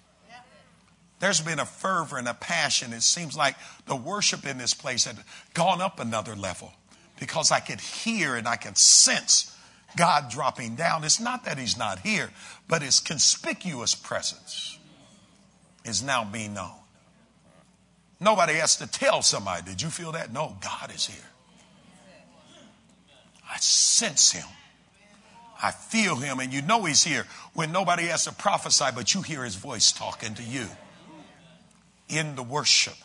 [1.19, 2.93] There's been a fervor and a passion.
[2.93, 5.17] It seems like the worship in this place had
[5.53, 6.73] gone up another level
[7.19, 9.55] because I could hear and I can sense
[9.95, 11.03] God dropping down.
[11.03, 12.29] It's not that he's not here,
[12.67, 14.77] but his conspicuous presence
[15.85, 16.73] is now being known.
[18.19, 20.31] Nobody has to tell somebody, did you feel that?
[20.31, 21.25] No, God is here.
[23.51, 24.47] I sense him.
[25.61, 29.21] I feel him, and you know he's here when nobody has to prophesy, but you
[29.21, 30.67] hear his voice talking to you
[32.09, 32.95] in the worship.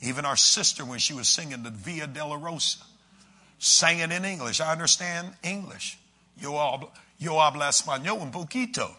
[0.00, 2.82] Even our sister, when she was singing the Via Dolorosa,
[3.64, 4.60] sang it in English.
[4.60, 5.98] I understand English.
[6.38, 6.52] Yo,
[7.18, 8.90] yo habla español un poquito.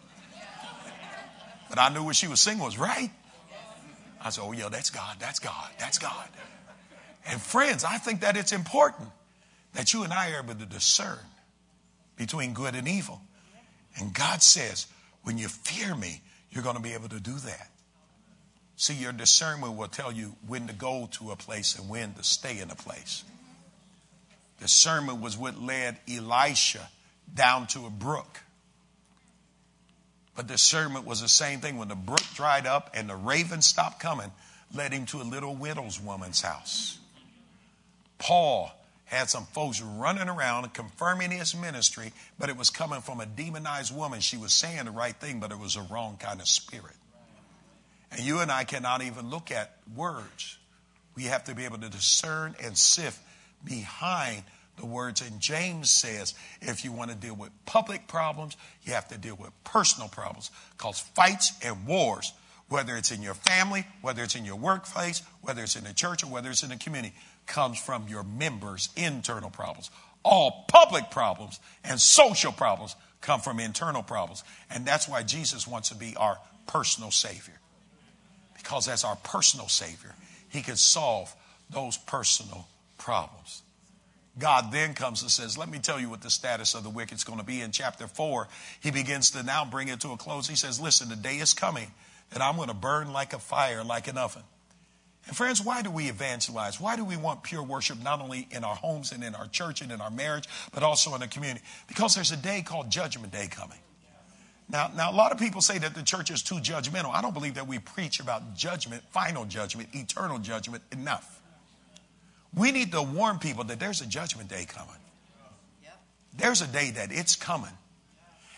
[1.69, 3.11] But I knew what she was singing was right.
[4.21, 6.27] I said, oh, yeah, that's God, that's God, that's God.
[7.27, 9.09] And friends, I think that it's important
[9.73, 11.19] that you and I are able to discern
[12.15, 13.21] between good and evil.
[13.97, 14.87] And God says,
[15.23, 17.69] when you fear me, you're going to be able to do that.
[18.77, 22.23] See, your discernment will tell you when to go to a place and when to
[22.23, 23.23] stay in a place.
[24.59, 26.87] Discernment was what led Elijah
[27.33, 28.41] down to a brook.
[30.35, 33.99] But discernment was the same thing when the brook dried up and the raven stopped
[33.99, 34.31] coming,
[34.73, 36.97] led him to a little widow's woman's house.
[38.17, 38.71] Paul
[39.05, 43.95] had some folks running around confirming his ministry, but it was coming from a demonized
[43.95, 44.19] woman.
[44.19, 46.95] She was saying the right thing, but it was a wrong kind of spirit.
[48.11, 50.57] And you and I cannot even look at words.
[51.15, 53.19] We have to be able to discern and sift
[53.65, 54.43] behind
[54.77, 55.21] the words.
[55.21, 59.35] And James says if you want to deal with public problems, you have to deal
[59.35, 60.51] with personal problems.
[60.77, 62.33] Because fights and wars,
[62.69, 66.23] whether it's in your family, whether it's in your workplace, whether it's in the church,
[66.23, 67.13] or whether it's in the community,
[67.45, 69.89] comes from your members' internal problems.
[70.23, 74.43] All public problems and social problems come from internal problems.
[74.69, 77.53] And that's why Jesus wants to be our personal Savior.
[78.57, 80.15] Because as our personal Savior,
[80.49, 81.35] He can solve
[81.69, 83.63] those personal problems.
[84.37, 87.17] God then comes and says, Let me tell you what the status of the wicked
[87.17, 87.61] is going to be.
[87.61, 88.47] In chapter 4,
[88.81, 90.47] he begins to now bring it to a close.
[90.47, 91.91] He says, Listen, the day is coming
[92.31, 94.43] that I'm going to burn like a fire, like an oven.
[95.27, 96.79] And friends, why do we evangelize?
[96.79, 99.81] Why do we want pure worship not only in our homes and in our church
[99.81, 101.63] and in our marriage, but also in the community?
[101.87, 103.79] Because there's a day called Judgment Day coming.
[104.69, 107.13] Now, now, a lot of people say that the church is too judgmental.
[107.13, 111.41] I don't believe that we preach about judgment, final judgment, eternal judgment enough.
[112.55, 114.95] We need to warn people that there's a judgment day coming.
[116.37, 117.71] There's a day that it's coming.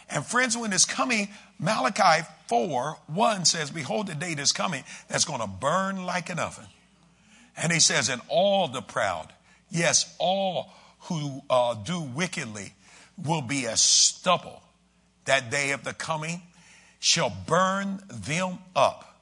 [0.09, 1.29] And friends, when it's coming,
[1.59, 6.39] Malachi 4 1 says, Behold, the day is coming that's going to burn like an
[6.39, 6.65] oven.
[7.57, 9.33] And he says, And all the proud,
[9.69, 10.71] yes, all
[11.01, 12.73] who uh, do wickedly
[13.17, 14.61] will be as stubble
[15.25, 16.41] that day of the coming.
[16.99, 19.19] shall burn them up,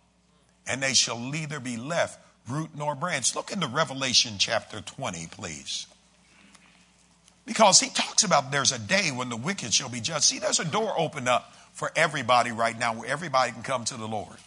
[0.67, 2.19] and they shall neither be left
[2.50, 3.36] root nor branch.
[3.36, 5.88] Look into Revelation chapter 20, please.
[7.46, 10.24] Because he talks about there's a day when the wicked shall be judged.
[10.24, 13.98] See, there's a door opened up for everybody right now where everybody can come to
[13.98, 14.38] the Lord.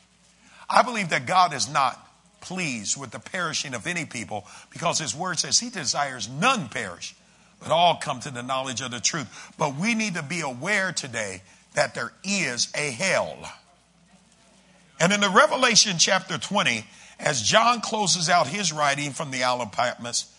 [0.68, 2.04] I believe that God is not
[2.40, 7.14] pleased with the perishing of any people because his word says he desires none perish,
[7.60, 9.52] but all come to the knowledge of the truth.
[9.58, 11.42] But we need to be aware today
[11.74, 13.36] that there is a hell.
[15.00, 16.84] And in the Revelation chapter 20,
[17.18, 20.32] as John closes out his writing from the Isle of Patmos,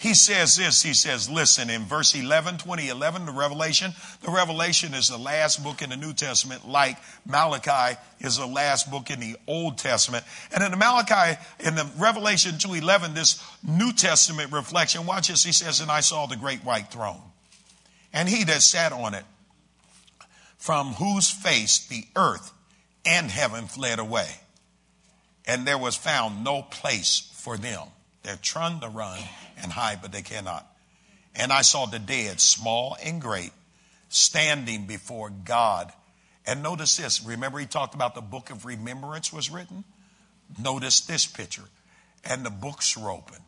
[0.00, 5.08] he says this, he says, listen, in verse 11, 2011, the Revelation, the Revelation is
[5.08, 9.36] the last book in the New Testament, like Malachi is the last book in the
[9.46, 10.24] Old Testament.
[10.54, 15.52] And in the Malachi, in the Revelation 2.11, this New Testament reflection, watch this, he
[15.52, 17.20] says, and I saw the great white throne,
[18.10, 19.24] and he that sat on it,
[20.56, 22.52] from whose face the earth
[23.04, 24.30] and heaven fled away.
[25.50, 27.88] And there was found no place for them.
[28.22, 29.18] They're trying to run
[29.60, 30.64] and hide, but they cannot.
[31.34, 33.50] And I saw the dead, small and great,
[34.08, 35.92] standing before God.
[36.46, 37.20] And notice this.
[37.24, 39.82] Remember, he talked about the book of remembrance was written?
[40.56, 41.64] Notice this picture.
[42.24, 43.40] And the books were open.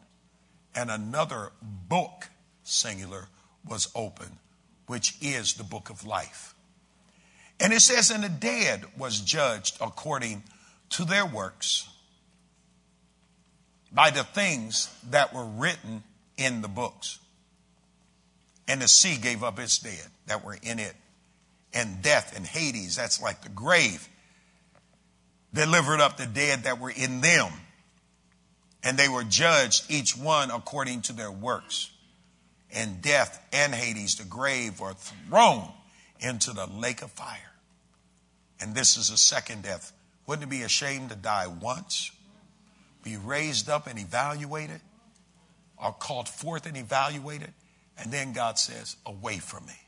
[0.74, 2.30] And another book,
[2.64, 3.28] singular,
[3.64, 4.40] was open,
[4.88, 6.56] which is the book of life.
[7.60, 10.42] And it says, and the dead was judged according
[10.90, 11.86] to their works
[13.94, 16.02] by the things that were written
[16.36, 17.18] in the books.
[18.66, 20.94] And the sea gave up its dead that were in it.
[21.74, 24.08] And death and Hades, that's like the grave,
[25.54, 27.50] delivered up the dead that were in them.
[28.84, 31.90] And they were judged, each one according to their works.
[32.74, 35.68] And death and Hades, the grave, were thrown
[36.20, 37.38] into the lake of fire.
[38.60, 39.92] And this is a second death.
[40.26, 42.10] Wouldn't it be a shame to die once?
[43.02, 44.80] Be raised up and evaluated,
[45.78, 47.52] are called forth and evaluated,
[47.98, 49.78] and then God says, Away from me.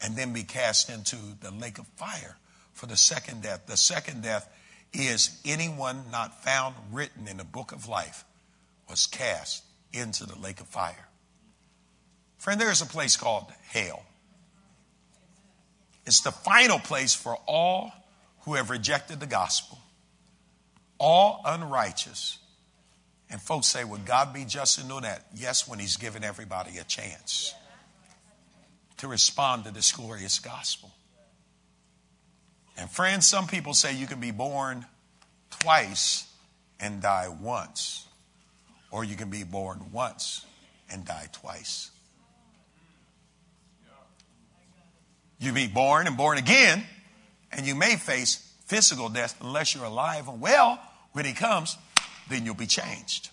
[0.00, 2.36] And then be cast into the lake of fire
[2.72, 3.66] for the second death.
[3.66, 4.52] The second death
[4.92, 8.24] is anyone not found written in the book of life
[8.90, 11.08] was cast into the lake of fire.
[12.38, 14.02] Friend, there is a place called hell.
[16.04, 17.92] It's the final place for all
[18.40, 19.78] who have rejected the gospel
[21.02, 22.38] all unrighteous.
[23.28, 25.26] And folks say, Would God be just in doing that?
[25.34, 27.54] Yes, when He's given everybody a chance
[28.98, 30.92] to respond to this glorious gospel.
[32.78, 34.86] And friends, some people say you can be born
[35.50, 36.32] twice
[36.78, 38.06] and die once,
[38.90, 40.46] or you can be born once
[40.90, 41.90] and die twice.
[45.40, 46.84] You be born and born again,
[47.50, 50.78] and you may face physical death unless you're alive and well
[51.12, 51.76] when he comes,
[52.28, 53.30] then you'll be changed.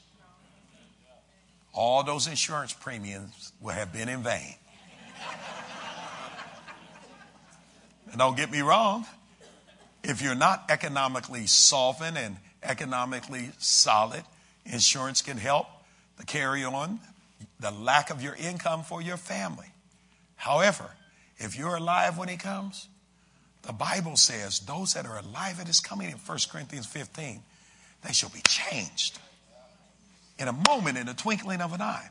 [1.73, 4.55] All those insurance premiums will have been in vain.
[8.11, 9.05] and don't get me wrong,
[10.03, 14.23] if you're not economically solvent and economically solid,
[14.65, 15.67] insurance can help
[16.19, 16.99] to carry on
[17.59, 19.67] the lack of your income for your family.
[20.35, 20.91] However,
[21.37, 22.87] if you're alive when he comes,
[23.63, 27.41] the Bible says those that are alive at his coming in 1 Corinthians 15
[28.03, 29.19] they shall be changed
[30.37, 32.09] in a moment, in a twinkling of an eye.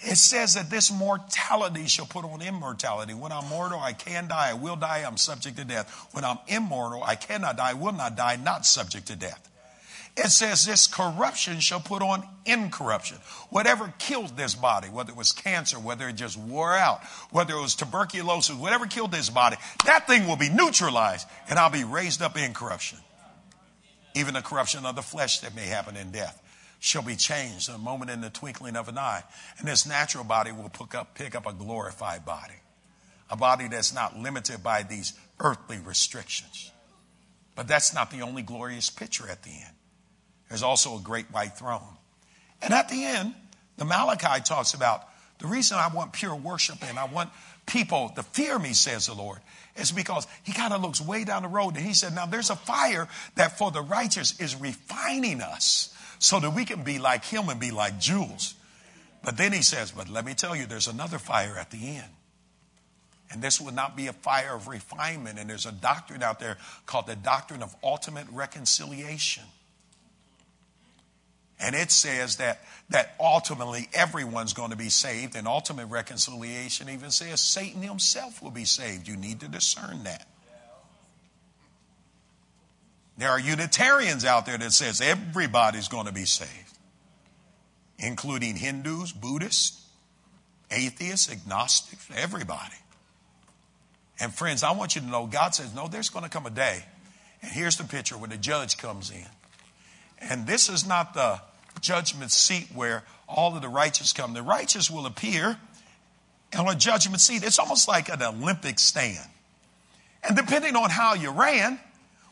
[0.00, 3.14] It says that this mortality shall put on immortality.
[3.14, 6.08] When I'm mortal, I can die, I will die, I'm subject to death.
[6.12, 9.50] When I'm immortal, I cannot die, I will not die, not subject to death.
[10.14, 13.18] It says this corruption shall put on incorruption.
[13.50, 17.60] Whatever killed this body, whether it was cancer, whether it just wore out, whether it
[17.60, 22.22] was tuberculosis, whatever killed this body, that thing will be neutralized and I'll be raised
[22.22, 22.98] up in corruption
[24.16, 26.42] even the corruption of the flesh that may happen in death
[26.80, 29.22] shall be changed in a moment in the twinkling of an eye.
[29.58, 32.54] And this natural body will pick up, pick up a glorified body,
[33.30, 36.72] a body that's not limited by these earthly restrictions.
[37.54, 39.74] But that's not the only glorious picture at the end.
[40.48, 41.96] There's also a great white throne.
[42.62, 43.34] And at the end,
[43.76, 45.02] the Malachi talks about
[45.38, 47.30] the reason I want pure worship and I want
[47.66, 49.38] people to fear me, says the Lord,
[49.76, 52.50] is because he kind of looks way down the road and he said, Now there's
[52.50, 57.24] a fire that for the righteous is refining us so that we can be like
[57.24, 58.54] him and be like jewels.
[59.22, 62.10] But then he says, But let me tell you, there's another fire at the end.
[63.30, 65.38] And this would not be a fire of refinement.
[65.38, 69.42] And there's a doctrine out there called the doctrine of ultimate reconciliation.
[71.58, 77.10] And it says that, that ultimately everyone's going to be saved, and ultimate reconciliation even
[77.10, 79.08] says Satan himself will be saved.
[79.08, 80.26] You need to discern that.
[83.18, 86.78] There are Unitarians out there that says everybody's going to be saved,
[87.98, 89.86] including Hindus, Buddhists,
[90.70, 92.74] atheists, agnostics, everybody.
[94.20, 96.50] And friends, I want you to know God says, no, there's going to come a
[96.50, 96.84] day.
[97.42, 99.26] And here's the picture when the judge comes in.
[100.28, 101.40] And this is not the
[101.80, 104.34] judgment seat where all of the righteous come.
[104.34, 105.56] The righteous will appear
[106.56, 107.44] on a judgment seat.
[107.44, 109.28] It's almost like an Olympic stand.
[110.22, 111.78] And depending on how you ran,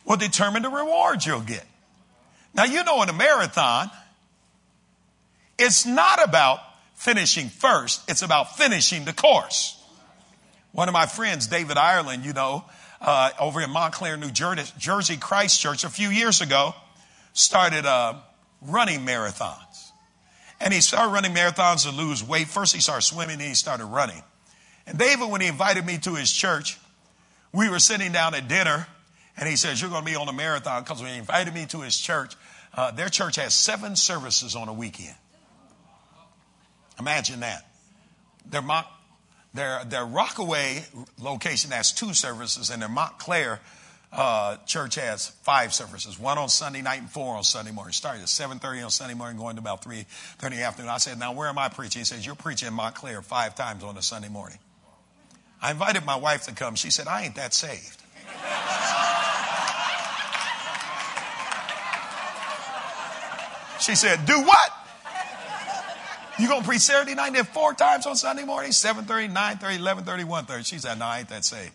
[0.05, 1.65] will determine the reward you'll get.
[2.55, 3.91] Now, you know, in a marathon,
[5.59, 6.61] it's not about
[6.95, 9.81] finishing first, it's about finishing the course.
[10.73, 12.65] One of my friends, David Ireland, you know,
[13.01, 16.75] uh, over in Montclair, New Jersey, Christ Church, a few years ago,
[17.35, 18.15] started uh,
[18.63, 19.91] running marathons.
[20.61, 22.47] And he started running marathons to lose weight.
[22.47, 24.23] First, he started swimming, then he started running.
[24.87, 26.79] And David, when he invited me to his church,
[27.53, 28.87] we were sitting down at dinner,
[29.37, 31.67] and he says, You're going to be on a marathon because when he invited me
[31.67, 32.35] to his church,
[32.73, 35.15] uh, their church has seven services on a weekend.
[36.99, 37.67] Imagine that.
[38.47, 38.87] Their, Mont,
[39.53, 40.85] their, their Rockaway
[41.21, 43.61] location has two services, and their Montclair
[44.17, 47.93] uh, church has five services, one on Sunday night and four on Sunday morning.
[47.93, 50.91] Started at 7.30 on Sunday morning, going to about 3.30 in the afternoon.
[50.91, 52.01] I said, now where am I preaching?
[52.01, 54.59] He says, you're preaching in Montclair five times on a Sunday morning.
[55.61, 56.77] I invited my wife to come.
[56.77, 58.01] She said, I ain't that saved.
[63.81, 64.71] She said, do what?
[66.39, 68.71] You gonna preach Saturday night and four times on Sunday morning?
[68.71, 70.67] 7.30, 9.30, 11.30, 1.30.
[70.67, 71.73] She said, no, I ain't that saved.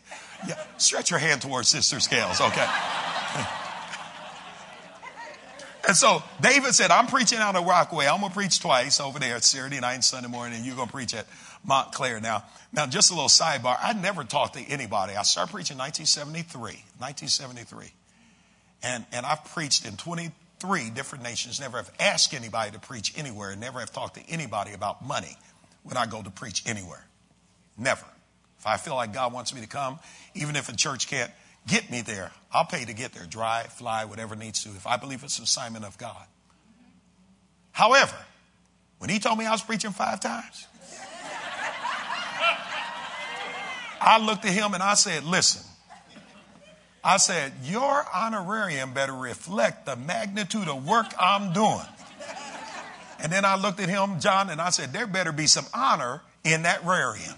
[0.47, 2.65] Yeah, stretch your hand towards Sister Scales, okay?
[5.87, 8.07] and so David said, I'm preaching out of Rockaway.
[8.07, 10.91] I'm gonna preach twice over there, at Saturday night and Sunday morning, and you're gonna
[10.91, 11.25] preach at
[11.65, 12.21] Montclair.
[12.21, 13.77] Now, now just a little sidebar.
[13.81, 15.15] I never talked to anybody.
[15.15, 17.91] I started preaching in 1973, 1973.
[18.81, 23.55] And, and I've preached in 23 different nations, never have asked anybody to preach anywhere,
[23.55, 25.35] never have talked to anybody about money
[25.83, 27.05] when I go to preach anywhere.
[27.77, 28.05] Never.
[28.59, 29.99] If I feel like God wants me to come,
[30.35, 31.31] even if a church can't
[31.67, 33.25] get me there, I'll pay to get there.
[33.25, 36.25] Drive, fly, whatever needs to, if I believe it's an assignment of God.
[37.71, 38.17] However,
[38.97, 40.67] when he told me I was preaching five times,
[44.01, 45.65] I looked at him and I said, Listen,
[47.03, 51.79] I said, Your honorarium better reflect the magnitude of work I'm doing.
[53.21, 56.21] And then I looked at him, John, and I said, There better be some honor
[56.43, 57.35] in that rarium.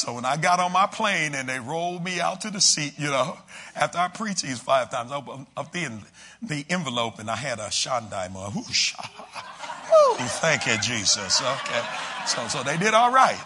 [0.00, 2.94] So when I got on my plane and they rolled me out to the seat,
[2.96, 3.36] you know,
[3.76, 5.90] after I preached these five times, I opened up the,
[6.40, 8.94] the envelope and I had a Shandai whoosh.
[10.40, 11.42] Thank you, Jesus.
[11.42, 11.82] Okay.
[12.26, 13.38] So, so they did all right.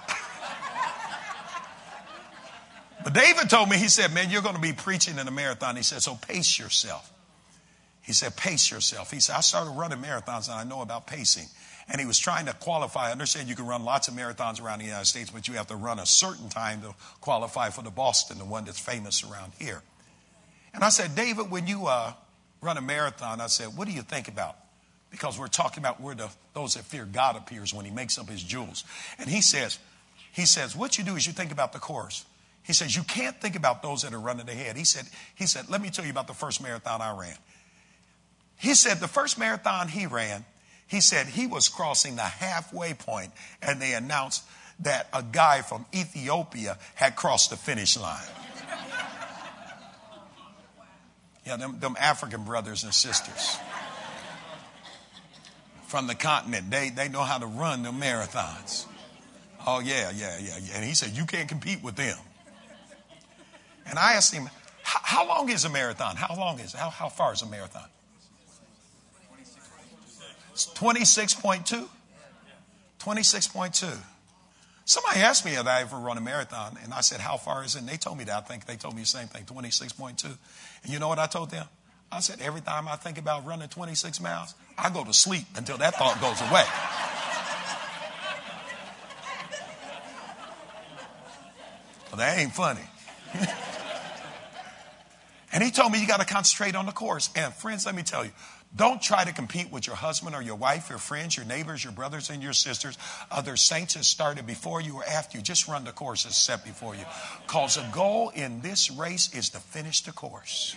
[3.02, 5.74] But David told me, he said, man, you're going to be preaching in a marathon.
[5.74, 7.12] He said, so pace yourself.
[8.00, 9.10] He said, pace yourself.
[9.10, 11.48] He said, I started running marathons and I know about pacing.
[11.88, 13.08] And he was trying to qualify.
[13.08, 15.66] I understand you can run lots of marathons around the United States, but you have
[15.66, 19.52] to run a certain time to qualify for the Boston, the one that's famous around
[19.58, 19.82] here.
[20.72, 22.14] And I said, David, when you uh,
[22.60, 24.56] run a marathon, I said, what do you think about?
[25.10, 28.28] Because we're talking about where the, those that fear God appears when he makes up
[28.28, 28.84] his jewels.
[29.18, 29.78] And he says,
[30.32, 32.24] he says, what you do is you think about the course.
[32.64, 34.76] He says, you can't think about those that are running ahead.
[34.76, 35.04] He said,
[35.34, 37.36] he said, let me tell you about the first marathon I ran.
[38.56, 40.44] He said the first marathon he ran,
[40.94, 44.44] he said he was crossing the halfway point and they announced
[44.80, 48.22] that a guy from Ethiopia had crossed the finish line.
[51.46, 53.58] Yeah, them, them African brothers and sisters
[55.82, 58.86] from the continent, they, they know how to run the marathons.
[59.66, 60.76] Oh, yeah, yeah, yeah, yeah.
[60.76, 62.16] And he said, You can't compete with them.
[63.84, 64.48] And I asked him,
[64.84, 66.16] how long is a marathon?
[66.16, 66.76] How long is it?
[66.76, 67.88] How, how far is a marathon?
[70.54, 71.88] 26.2?
[73.00, 73.98] 26.2.
[74.86, 77.74] Somebody asked me if I ever run a marathon, and I said, How far is
[77.74, 77.80] it?
[77.80, 78.36] And they told me that.
[78.36, 80.24] I think they told me the same thing 26.2.
[80.24, 81.66] And you know what I told them?
[82.12, 85.78] I said, Every time I think about running 26 miles, I go to sleep until
[85.78, 86.64] that thought goes away.
[92.10, 92.82] well, that ain't funny.
[95.54, 97.30] And he told me you got to concentrate on the course.
[97.36, 98.32] And friends, let me tell you,
[98.74, 101.92] don't try to compete with your husband or your wife, your friends, your neighbors, your
[101.92, 102.98] brothers, and your sisters.
[103.30, 105.44] Other saints have started before you or after you.
[105.44, 107.04] Just run the course that's set before you.
[107.46, 110.74] Because the goal in this race is to finish the course.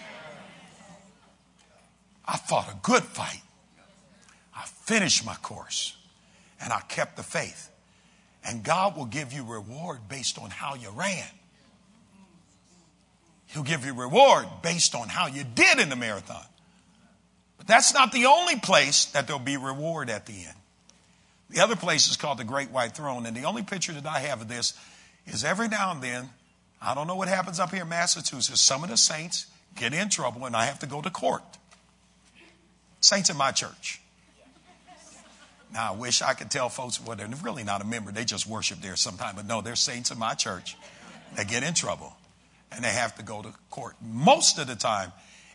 [2.23, 3.41] I fought a good fight.
[4.55, 5.97] I finished my course
[6.61, 7.71] and I kept the faith.
[8.45, 11.25] And God will give you reward based on how you ran.
[13.47, 16.45] He'll give you reward based on how you did in the marathon.
[17.57, 20.55] But that's not the only place that there'll be reward at the end.
[21.49, 23.25] The other place is called the Great White Throne.
[23.25, 24.73] And the only picture that I have of this
[25.25, 26.29] is every now and then,
[26.81, 30.09] I don't know what happens up here in Massachusetts, some of the saints get in
[30.09, 31.43] trouble and I have to go to court.
[32.99, 34.01] Saints in my church.
[35.73, 38.11] Now, I wish I could tell folks, well, they're really not a member.
[38.11, 39.35] They just worship there sometime.
[39.35, 40.75] But no, they're saints in my church.
[41.35, 42.16] They get in trouble
[42.71, 43.95] and they have to go to court.
[44.01, 45.11] Most of the time,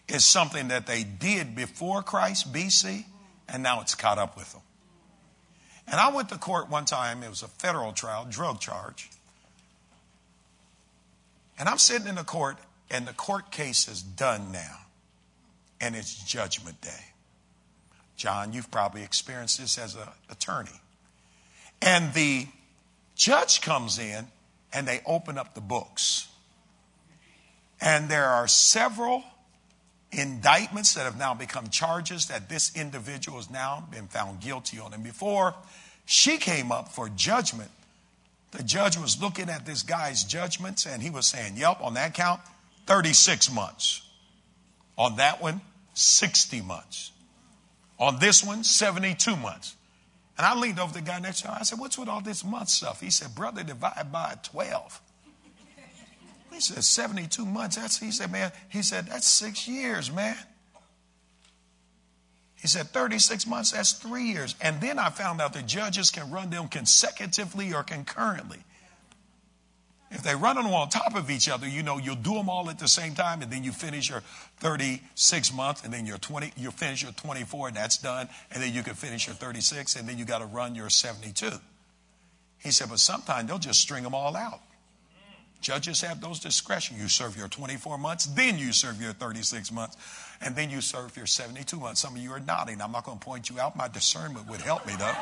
[0.09, 3.05] it's something that they did before Christ, BC,
[3.49, 4.63] and now it's caught up with them.
[5.87, 7.23] And I went to court one time.
[7.23, 9.11] It was a federal trial, drug charge.
[11.59, 12.57] And I'm sitting in the court,
[12.91, 14.79] and the court case is done now,
[15.81, 17.05] and it's judgment day.
[18.17, 20.81] John, you've probably experienced this as an attorney.
[21.81, 22.47] And the
[23.17, 24.29] judge comes in,
[24.73, 26.29] and they open up the books.
[27.83, 29.25] And there are several
[30.13, 34.95] indictments that have now become charges that this individual has now been found guilty on.
[34.95, 35.55] And before
[36.05, 37.71] she came up for judgment,
[38.53, 42.15] the judge was looking at this guy's judgments and he was saying, Yep, on that
[42.15, 42.41] count,
[42.87, 44.03] 36 months.
[44.97, 45.61] On that one,
[45.95, 47.11] 60 months.
[47.99, 49.75] On this one, 72 months.
[50.39, 51.55] And I leaned over the guy next to me.
[51.59, 53.01] I said, What's with all this month stuff?
[53.01, 55.01] He said, Brother, divide by 12.
[56.53, 57.77] He said, 72 months.
[57.77, 60.37] That's, he said, Man, he said, That's six years, man.
[62.63, 64.55] He said 36 months, that's three years.
[64.61, 68.61] And then I found out the judges can run them consecutively or concurrently.
[70.13, 72.71] If they run them on top of each other, you know, you'll do them all
[72.71, 74.23] at the same time, and then you finish your
[74.61, 78.73] 36 months, and then your 20, you finish your 24, and that's done, and then
[78.73, 81.51] you can finish your 36, and then you got to run your 72.
[82.59, 84.61] He said, but sometimes they'll just string them all out.
[85.63, 86.97] Judges have those discretion.
[86.99, 89.97] You serve your 24 months, then you serve your 36 months,
[90.41, 92.01] and then you serve your 72 months.
[92.01, 92.83] Some of you are nodding.
[92.83, 93.77] I'm not going to point you out.
[93.77, 95.15] My discernment would help me, though.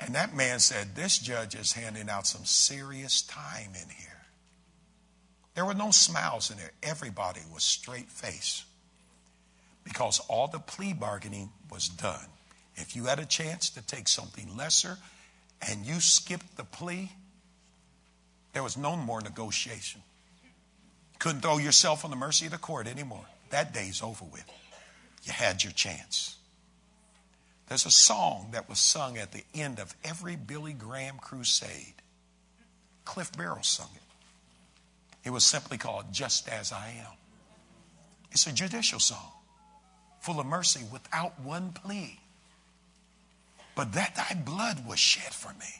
[0.00, 4.20] and that man said, This judge is handing out some serious time in here.
[5.54, 6.72] There were no smiles in there.
[6.82, 8.64] Everybody was straight face
[9.82, 12.26] because all the plea bargaining was done.
[12.76, 14.98] If you had a chance to take something lesser
[15.66, 17.12] and you skipped the plea,
[18.52, 20.02] there was no more negotiation.
[21.18, 23.26] Couldn't throw yourself on the mercy of the court anymore.
[23.50, 24.44] That day's over with.
[25.24, 26.36] You had your chance.
[27.68, 31.94] There's a song that was sung at the end of every Billy Graham crusade.
[33.04, 34.02] Cliff Barrows sung it.
[35.24, 37.12] It was simply called Just As I Am.
[38.32, 39.32] It's a judicial song,
[40.20, 42.18] full of mercy without one plea.
[43.74, 45.79] But that thy blood was shed for me.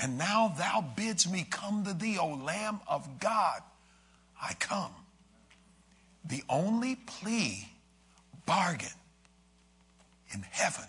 [0.00, 3.60] And now thou bids me come to thee, O Lamb of God.
[4.40, 4.92] I come.
[6.24, 7.68] The only plea,
[8.46, 8.88] bargain
[10.32, 10.84] in heaven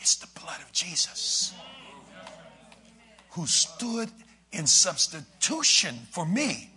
[0.00, 1.52] is the blood of Jesus,
[3.30, 4.10] who stood
[4.52, 6.70] in substitution for me.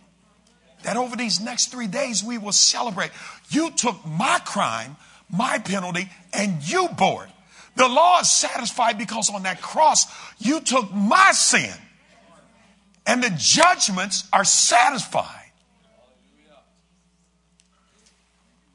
[0.84, 3.12] That over these next three days we will celebrate.
[3.50, 4.96] You took my crime,
[5.30, 7.32] my penalty, and you bore it.
[7.80, 10.06] The law is satisfied because on that cross,
[10.38, 11.74] you took my sin.
[13.08, 15.52] And the judgments are satisfied.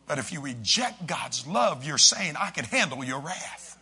[0.07, 3.78] But if you reject God's love, you're saying, I can handle your wrath.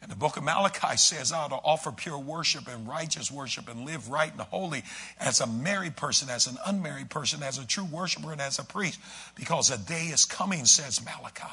[0.11, 3.85] the book of Malachi says, I ought to offer pure worship and righteous worship and
[3.85, 4.83] live right and holy
[5.21, 8.65] as a married person, as an unmarried person, as a true worshiper, and as a
[8.65, 8.99] priest,
[9.35, 11.45] because a day is coming, says Malachi,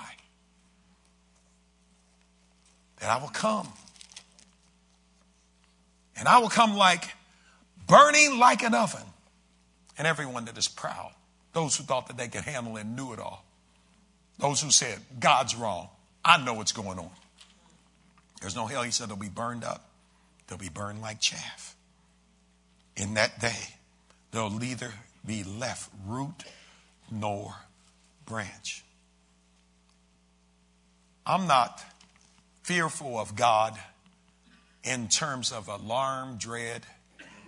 [2.99, 3.69] that I will come.
[6.17, 7.05] And I will come like
[7.87, 9.07] burning like an oven.
[9.97, 11.13] And everyone that is proud,
[11.53, 13.45] those who thought that they could handle and knew it all,
[14.39, 15.91] those who said, God's wrong,
[16.25, 17.11] I know what's going on.
[18.41, 18.83] There's no hell.
[18.83, 19.89] He said they'll be burned up.
[20.47, 21.77] They'll be burned like chaff.
[22.97, 23.75] In that day,
[24.31, 24.93] there'll neither
[25.25, 26.45] be left root
[27.11, 27.55] nor
[28.27, 28.85] branch.
[31.27, 31.85] I'm not
[32.63, 33.79] fearful of God
[34.83, 36.87] in terms of alarm, dread,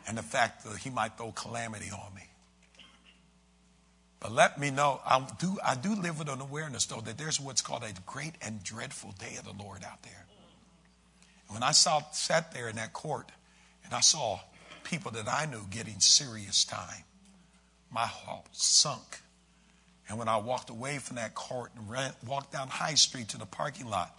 [0.06, 2.22] and the fact that He might throw calamity on me.
[4.20, 7.40] But let me know, I do, I do live with an awareness, though, that there's
[7.40, 10.26] what's called a great and dreadful day of the Lord out there.
[11.50, 13.30] When I saw, sat there in that court
[13.84, 14.40] and I saw
[14.84, 17.04] people that I knew getting serious time,
[17.90, 19.18] my heart sunk.
[20.08, 23.38] And when I walked away from that court and ran, walked down High Street to
[23.38, 24.16] the parking lot,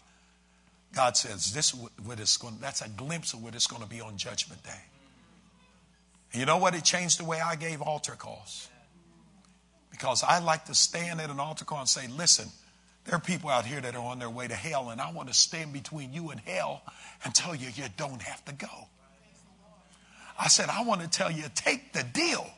[0.93, 2.59] God says, "This is what it's going.
[2.59, 4.83] That's a glimpse of what it's going to be on Judgment Day."
[6.31, 6.75] And you know what?
[6.75, 8.67] It changed the way I gave altar calls
[9.89, 12.51] because I like to stand at an altar call and say, "Listen,
[13.05, 15.27] there are people out here that are on their way to hell, and I want
[15.27, 16.83] to stand between you and hell
[17.23, 18.87] and tell you you don't have to go."
[20.39, 22.49] I said, "I want to tell you, take the deal."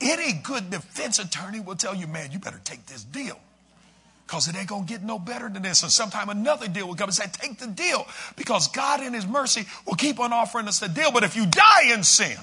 [0.00, 3.38] Any good defense attorney will tell you, man, you better take this deal
[4.26, 5.82] because it ain't going to get no better than this.
[5.82, 9.26] And sometime another deal will come and say, take the deal because God in his
[9.26, 11.10] mercy will keep on offering us the deal.
[11.10, 12.36] But if you die in sin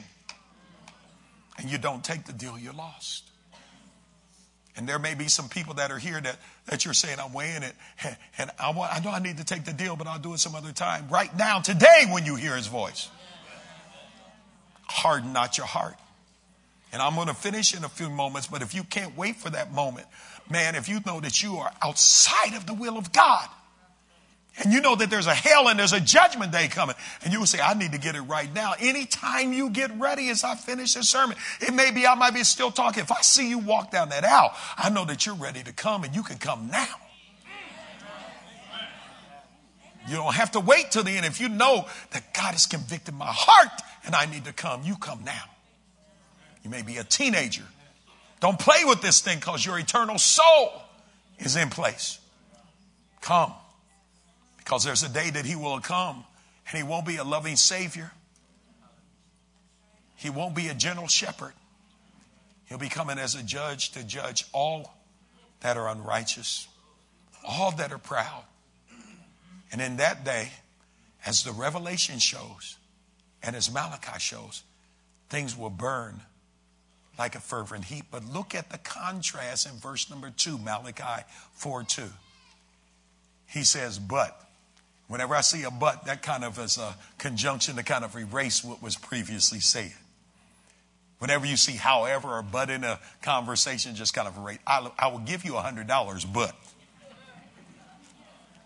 [1.59, 3.24] and you don't take the deal, you're lost.
[4.77, 7.63] And there may be some people that are here that, that you're saying, I'm weighing
[7.63, 7.73] it.
[8.37, 10.39] And I, want, I know I need to take the deal, but I'll do it
[10.39, 11.07] some other time.
[11.09, 13.09] Right now, today, when you hear his voice,
[14.83, 15.95] harden not your heart.
[16.91, 19.49] And I'm going to finish in a few moments, but if you can't wait for
[19.49, 20.07] that moment,
[20.49, 23.47] man, if you know that you are outside of the will of God,
[24.63, 27.39] and you know that there's a hell and there's a judgment day coming, and you
[27.39, 28.73] will say, I need to get it right now.
[28.79, 32.43] Anytime you get ready as I finish this sermon, it may be I might be
[32.43, 33.03] still talking.
[33.03, 36.03] If I see you walk down that aisle, I know that you're ready to come
[36.03, 36.87] and you can come now.
[40.07, 41.25] You don't have to wait till the end.
[41.25, 44.95] If you know that God has convicted my heart and I need to come, you
[44.95, 45.43] come now.
[46.63, 47.63] You may be a teenager.
[48.39, 50.81] Don't play with this thing because your eternal soul
[51.39, 52.19] is in place.
[53.21, 53.53] Come.
[54.65, 56.25] Because there's a day that He will come
[56.67, 58.11] and He won't be a loving Savior.
[60.15, 61.53] He won't be a gentle shepherd.
[62.65, 64.95] He'll be coming as a judge to judge all
[65.61, 66.67] that are unrighteous,
[67.47, 68.43] all that are proud.
[69.71, 70.49] And in that day,
[71.25, 72.77] as the Revelation shows
[73.43, 74.63] and as Malachi shows,
[75.29, 76.21] things will burn
[77.19, 78.05] like a fervent heat.
[78.09, 82.03] But look at the contrast in verse number two, Malachi 4 2.
[83.47, 84.41] He says, but.
[85.07, 88.63] Whenever I see a but, that kind of is a conjunction to kind of erase
[88.63, 89.93] what was previously said.
[91.19, 94.59] Whenever you see however or but in a conversation, just kind of erase.
[94.65, 96.55] I, I will give you a $100, but.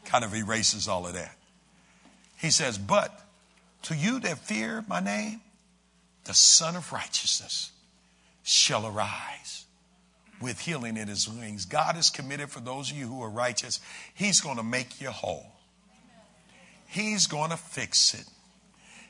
[0.06, 1.36] Kind of erases all of that.
[2.38, 3.22] He says, but
[3.84, 5.42] to you that fear my name,
[6.24, 7.72] the Son of Righteousness
[8.44, 9.66] shall arise
[10.42, 11.66] with healing in his wings.
[11.66, 13.80] God is committed for those of you who are righteous.
[14.14, 15.46] He's going to make you whole.
[16.90, 18.26] He's going to fix it.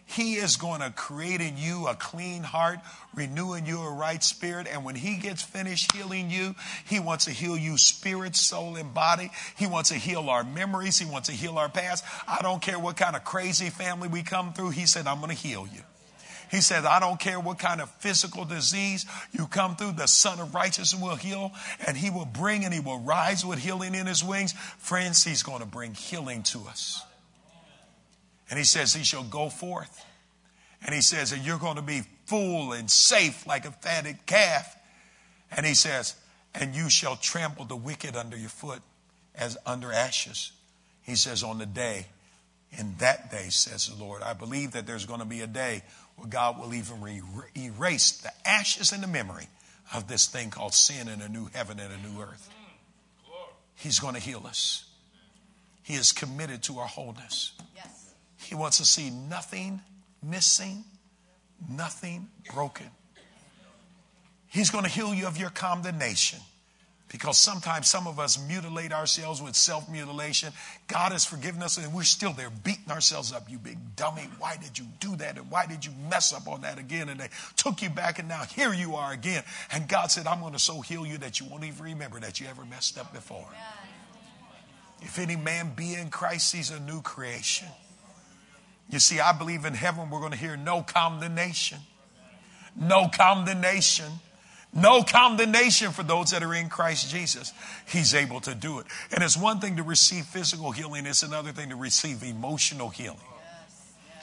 [0.06, 2.80] He is going to create in you a clean heart,
[3.14, 4.68] renewing you a right spirit.
[4.70, 6.56] And when He gets finished healing you,
[6.88, 9.30] He wants to heal you spirit, soul, and body.
[9.56, 10.98] He wants to heal our memories.
[10.98, 12.04] He wants to heal our past.
[12.28, 14.72] I don't care what kind of crazy family we come through.
[14.72, 15.82] He said, I'm going to heal you.
[16.50, 20.40] He said, I don't care what kind of physical disease you come through, the Son
[20.40, 21.52] of Righteousness will heal,
[21.86, 24.54] and He will bring and He will rise with healing in His wings.
[24.80, 27.04] Friends, He's going to bring healing to us.
[28.50, 30.06] And He says, He shall go forth.
[30.86, 34.76] And He says And you're going to be full and safe like a fatted calf.
[35.52, 36.16] And He says,
[36.56, 38.82] and you shall trample the wicked under your foot
[39.36, 40.52] as under ashes.
[41.04, 42.08] He says, on the day,
[42.72, 44.22] in that day, says the Lord.
[44.22, 45.84] I believe that there's going to be a day
[46.18, 47.22] where God will even re-
[47.58, 49.48] erase the ashes and the memory
[49.94, 52.50] of this thing called sin in a new heaven and a new earth.
[52.52, 53.32] Mm,
[53.76, 54.86] He's going to heal us.
[55.82, 57.54] He is committed to our wholeness.
[57.76, 57.99] Yes.
[58.50, 59.80] He wants to see nothing
[60.24, 60.84] missing,
[61.70, 62.88] nothing broken.
[64.48, 66.40] He's going to heal you of your condemnation.
[67.10, 70.52] Because sometimes some of us mutilate ourselves with self mutilation.
[70.88, 73.48] God has forgiven us, and we're still there beating ourselves up.
[73.52, 75.38] You big dummy, why did you do that?
[75.38, 77.10] And why did you mess up on that again?
[77.10, 79.44] And they took you back, and now here you are again.
[79.72, 82.40] And God said, I'm going to so heal you that you won't even remember that
[82.40, 83.48] you ever messed up before.
[85.02, 87.68] If any man be in Christ, he's a new creation.
[88.90, 91.80] You see, I believe in heaven we're going to hear no condemnation.
[92.76, 94.12] No condemnation.
[94.74, 97.54] No condemnation for those that are in Christ Jesus.
[97.88, 98.86] He's able to do it.
[99.12, 103.18] And it's one thing to receive physical healing, it's another thing to receive emotional healing.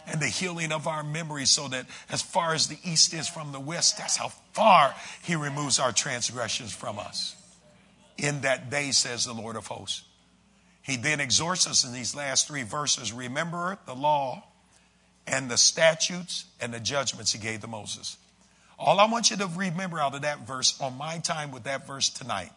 [0.09, 3.51] And the healing of our memories, so that as far as the east is from
[3.51, 7.35] the west, that's how far He removes our transgressions from us.
[8.17, 10.05] In that day, says the Lord of hosts.
[10.81, 14.45] He then exhorts us in these last three verses remember the law
[15.27, 18.17] and the statutes and the judgments He gave to Moses.
[18.79, 21.87] All I want you to remember out of that verse on my time with that
[21.87, 22.53] verse tonight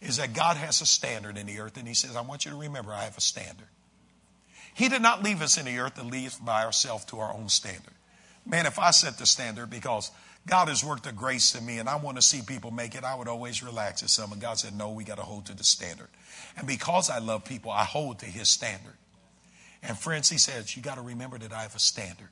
[0.00, 2.50] is that God has a standard in the earth, and He says, I want you
[2.50, 3.68] to remember I have a standard.
[4.74, 7.48] He did not leave us in the earth to leave by ourselves to our own
[7.48, 7.94] standard.
[8.44, 10.10] Man, if I set the standard because
[10.46, 13.04] God has worked a grace in me and I want to see people make it.
[13.04, 14.32] I would always relax at some.
[14.32, 16.08] And God said, no, we got to hold to the standard.
[16.56, 18.94] And because I love people, I hold to his standard.
[19.86, 22.30] And friends, he says, you got to remember that I have a standard.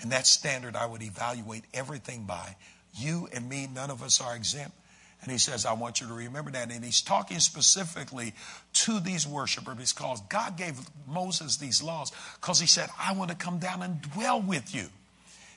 [0.00, 2.56] And that standard I would evaluate everything by.
[2.98, 4.76] You and me, none of us are exempt.
[5.22, 6.70] And he says, I want you to remember that.
[6.70, 8.34] And he's talking specifically
[8.74, 13.36] to these worshipers because God gave Moses these laws because he said, I want to
[13.36, 14.88] come down and dwell with you.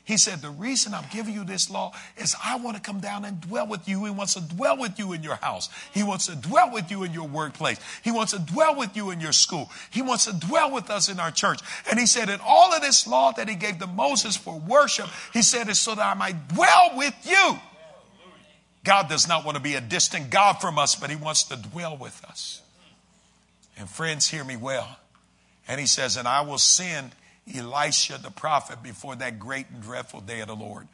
[0.07, 3.25] He said, The reason I'm giving you this law is I want to come down
[3.25, 4.05] and dwell with you.
[4.05, 5.69] He wants to dwell with you in your house.
[5.93, 7.77] He wants to dwell with you in your workplace.
[8.05, 9.69] He wants to dwell with you in your school.
[9.89, 11.59] He wants to dwell with us in our church.
[11.89, 15.07] And he said, in all of this law that he gave to Moses for worship,
[15.33, 17.59] he said, it's so that I might dwell with you.
[18.85, 21.57] God does not want to be a distant God from us, but he wants to
[21.57, 22.61] dwell with us.
[23.77, 24.99] And friends, hear me well.
[25.67, 27.11] And he says, and I will send
[27.55, 30.87] Elijah the prophet before that great and dreadful day of the Lord.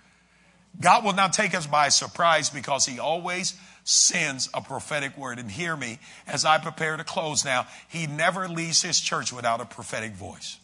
[0.80, 5.40] God will not take us by surprise because he always sends a prophetic word.
[5.40, 9.62] And hear me as I prepare to close now, he never leaves his church without
[9.62, 10.58] a prophetic voice.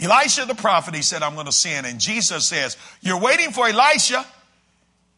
[0.00, 1.86] Elijah the prophet, he said, I'm going to send.
[1.86, 4.24] And Jesus says, You're waiting for Elijah.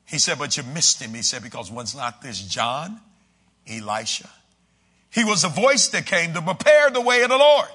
[0.07, 1.15] He said, But you missed him.
[1.15, 3.01] He said, Because was not this John,
[3.71, 4.29] Elijah?
[5.11, 7.69] He was a voice that came to prepare the way of the Lord.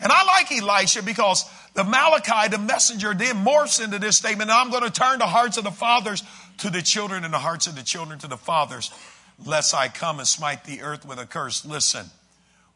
[0.00, 1.44] And I like Elijah because
[1.74, 4.50] the Malachi, the messenger, then morphs into this statement.
[4.50, 6.22] I'm going to turn the hearts of the fathers
[6.58, 8.90] to the children and the hearts of the children to the fathers,
[9.44, 11.64] lest I come and smite the earth with a curse.
[11.64, 12.06] Listen,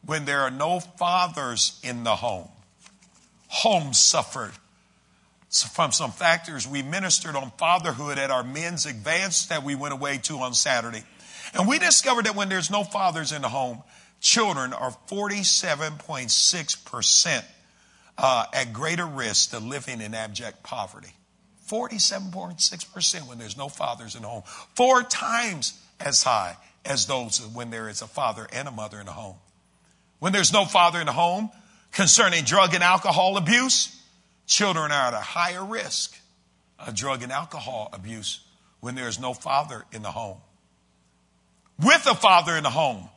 [0.05, 2.47] when there are no fathers in the home,
[3.47, 4.51] homes suffered
[5.73, 6.67] from some factors.
[6.67, 11.03] We ministered on fatherhood at our men's advance that we went away to on Saturday.
[11.53, 13.83] And we discovered that when there's no fathers in the home,
[14.21, 17.43] children are 47.6%
[18.17, 21.11] uh, at greater risk to living in abject poverty.
[21.67, 24.43] 47.6% when there's no fathers in the home.
[24.75, 26.55] Four times as high
[26.85, 29.35] as those when there is a father and a mother in the home.
[30.19, 31.49] When there's no father in the home
[31.91, 33.97] concerning drug and alcohol abuse,
[34.45, 36.17] children are at a higher risk
[36.79, 38.41] of drug and alcohol abuse
[38.81, 40.37] when there is no father in the home.
[41.79, 43.09] With a father in the home,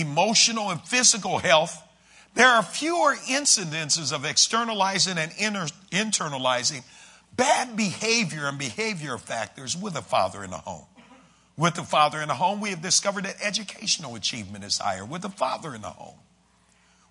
[0.00, 1.80] emotional and physical health,
[2.34, 6.82] there are fewer incidences of externalizing and inter- internalizing
[7.36, 10.86] bad behavior and behavior factors with a father in the home.
[11.56, 15.22] With the father in the home, we have discovered that educational achievement is higher with
[15.22, 16.18] the father in the home.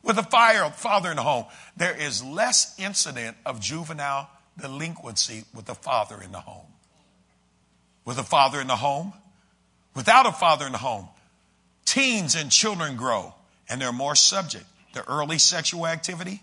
[0.02, 1.46] With a fire, father in the home,
[1.78, 4.30] there is less incident of juvenile
[4.60, 6.68] delinquency with a father in the home.
[8.04, 9.14] With a father in the home,
[9.96, 11.08] without a father in the home,
[11.94, 13.36] Teens and children grow
[13.70, 16.42] and they're more subject to early sexual activity,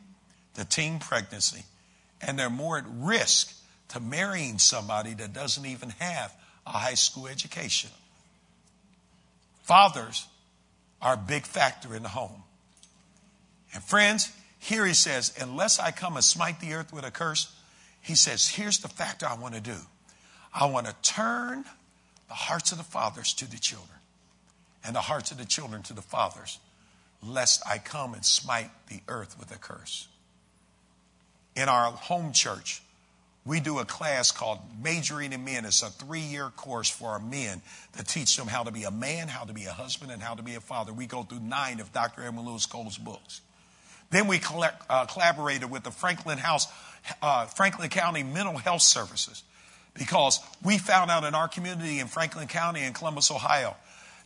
[0.54, 1.64] to teen pregnancy,
[2.22, 3.52] and they're more at risk
[3.88, 6.32] to marrying somebody that doesn't even have
[6.68, 7.90] a high school education.
[9.64, 10.28] Fathers
[11.02, 12.44] are a big factor in the home.
[13.74, 17.52] And friends, here he says, unless I come and smite the earth with a curse,
[18.00, 19.78] he says, here's the factor I want to do.
[20.54, 21.64] I want to turn
[22.28, 23.99] the hearts of the fathers to the children
[24.84, 26.58] and the hearts of the children to the fathers,
[27.22, 30.08] lest I come and smite the earth with a curse.
[31.56, 32.82] In our home church,
[33.44, 35.64] we do a class called Majoring in Men.
[35.64, 37.62] It's a three year course for our men
[37.96, 40.34] to teach them how to be a man, how to be a husband, and how
[40.34, 40.92] to be a father.
[40.92, 42.22] We go through nine of Dr.
[42.22, 43.40] Edwin Louis Cole's books.
[44.10, 46.66] Then we collect, uh, collaborated with the Franklin House,
[47.22, 49.42] uh, Franklin County Mental Health Services
[49.94, 53.76] because we found out in our community in Franklin County in Columbus, Ohio,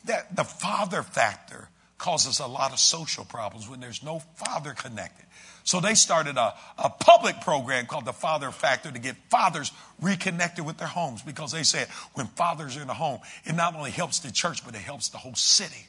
[0.05, 5.25] that the father factor causes a lot of social problems when there's no father connected.
[5.63, 10.67] So they started a, a public program called the Father Factor to get fathers reconnected
[10.67, 13.91] with their homes because they said when fathers are in the home, it not only
[13.91, 15.87] helps the church, but it helps the whole city.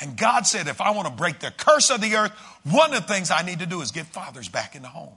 [0.00, 2.30] And God said, if I want to break the curse of the earth,
[2.62, 5.14] one of the things I need to do is get fathers back in the home.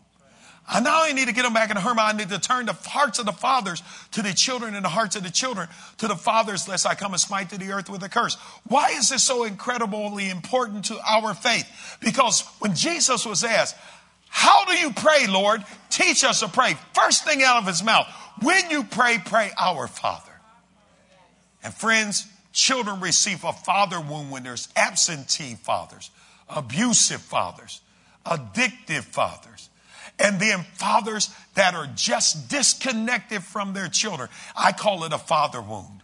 [0.67, 2.65] I not only need to get them back in the home, I need to turn
[2.67, 6.07] the hearts of the fathers to the children and the hearts of the children to
[6.07, 8.35] the fathers, lest I come and smite to the earth with a curse.
[8.67, 11.97] Why is this so incredibly important to our faith?
[11.99, 13.75] Because when Jesus was asked,
[14.29, 15.63] How do you pray, Lord?
[15.89, 16.77] Teach us to pray.
[16.93, 18.07] First thing out of his mouth,
[18.41, 20.31] when you pray, pray our Father.
[21.61, 26.09] And friends, children receive a father wound when there's absentee fathers,
[26.49, 27.81] abusive fathers,
[28.25, 29.69] addictive fathers
[30.19, 34.29] and then fathers that are just disconnected from their children.
[34.55, 36.01] I call it a father wound.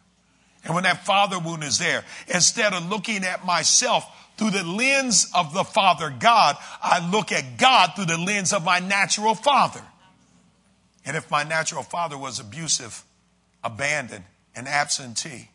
[0.64, 4.06] And when that father wound is there, instead of looking at myself
[4.38, 8.64] through the lens of the Father God, I look at God through the lens of
[8.66, 9.82] my natural father.
[11.06, 13.04] And if my natural father was abusive,
[13.64, 15.50] abandoned, and absentee,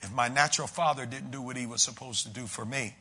[0.00, 2.94] if my natural father didn't do what he was supposed to do for me,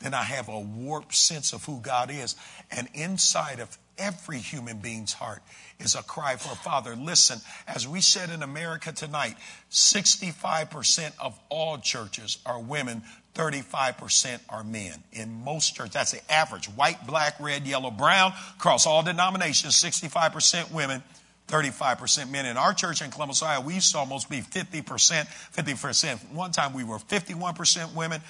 [0.00, 2.36] then I have a warped sense of who God is.
[2.70, 5.42] And inside of every human being's heart
[5.80, 6.96] is a cry for a father.
[6.96, 9.36] Listen, as we said in America tonight,
[9.70, 13.02] 65% of all churches are women,
[13.34, 14.94] 35% are men.
[15.12, 20.72] In most churches, that's the average white, black, red, yellow, brown, across all denominations, 65%
[20.72, 21.02] women,
[21.48, 22.46] 35% men.
[22.46, 26.32] In our church in Columbus, Ohio, we used to almost be 50%, 50%.
[26.32, 28.20] One time we were 51% women,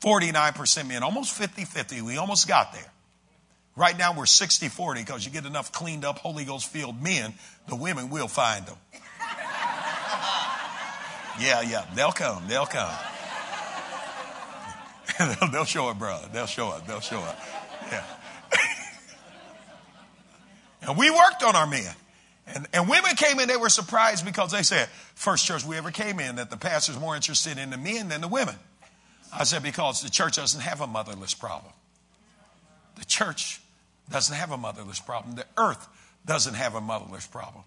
[0.00, 2.02] 49% men, almost 50 50.
[2.02, 2.90] We almost got there.
[3.76, 7.34] Right now we're 60 40 because you get enough cleaned up Holy Ghost filled men,
[7.68, 8.76] the women will find them.
[11.40, 12.94] Yeah, yeah, they'll come, they'll come.
[15.52, 16.28] they'll, show up, brother.
[16.32, 17.38] They'll show up, they'll show up.
[17.90, 18.04] Yeah.
[20.82, 21.94] and we worked on our men.
[22.46, 25.90] And, and women came in, they were surprised because they said, first church we ever
[25.90, 28.56] came in, that the pastor's more interested in the men than the women.
[29.32, 31.72] I said, because the church doesn't have a motherless problem.
[33.00, 33.60] The church
[34.10, 35.34] doesn't have a motherless problem.
[35.34, 35.88] The earth
[36.26, 37.64] doesn't have a motherless problem.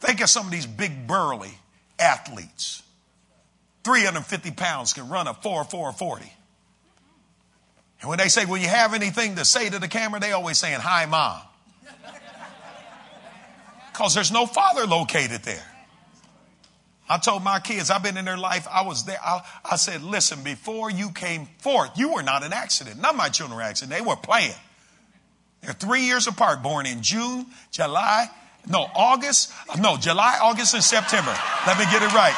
[0.00, 1.50] Think of some of these big burly
[1.98, 2.82] athletes.
[3.82, 6.32] 350 pounds can run a 4 4 40.
[8.00, 10.20] And when they say, Will you have anything to say to the camera?
[10.20, 11.40] They always saying, Hi, mom.
[13.92, 15.66] Because there's no father located there.
[17.08, 19.18] I told my kids, I've been in their life, I was there.
[19.24, 23.00] I, I, said, listen, before you came forth, you were not an accident.
[23.00, 23.98] None of my children were accident.
[23.98, 24.52] They were playing.
[25.62, 28.28] They're three years apart, born in June, July,
[28.68, 31.34] no, August, no, July, August, and September.
[31.66, 32.34] Let me get it right.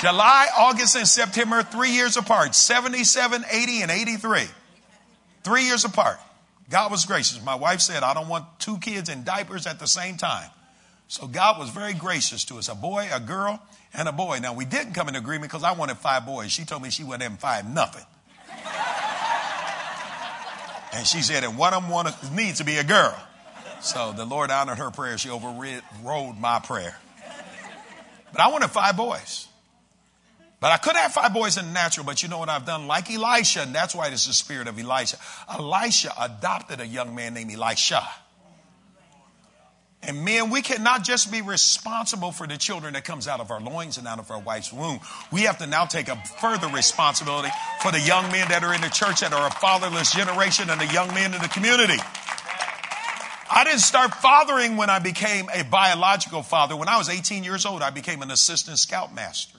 [0.00, 4.44] July, August, and September, three years apart 77, 80, and 83.
[5.42, 6.18] Three years apart.
[6.68, 7.42] God was gracious.
[7.44, 10.50] My wife said, I don't want two kids in diapers at the same time.
[11.08, 13.62] So God was very gracious to us a boy, a girl,
[13.94, 14.40] and a boy.
[14.40, 16.50] Now, we didn't come in agreement because I wanted five boys.
[16.50, 18.04] She told me she wasn't having five nothing.
[20.92, 23.16] And she said, and one of them wanted, needs to be a girl.
[23.80, 25.18] So the Lord honored her prayer.
[25.18, 26.96] She overrode my prayer.
[28.32, 29.48] But I wanted five boys.
[30.58, 32.86] But I could have five boys in the natural, but you know what I've done?
[32.86, 35.18] Like Elijah, and that's why it's the spirit of Elijah.
[35.54, 38.02] Elijah adopted a young man named Elisha.
[40.06, 43.60] And men, we cannot just be responsible for the children that comes out of our
[43.60, 45.00] loins and out of our wife's womb.
[45.32, 47.48] We have to now take a further responsibility
[47.82, 50.80] for the young men that are in the church that are a fatherless generation and
[50.80, 51.98] the young men in the community.
[53.50, 56.76] I didn't start fathering when I became a biological father.
[56.76, 59.58] When I was 18 years old, I became an assistant scoutmaster.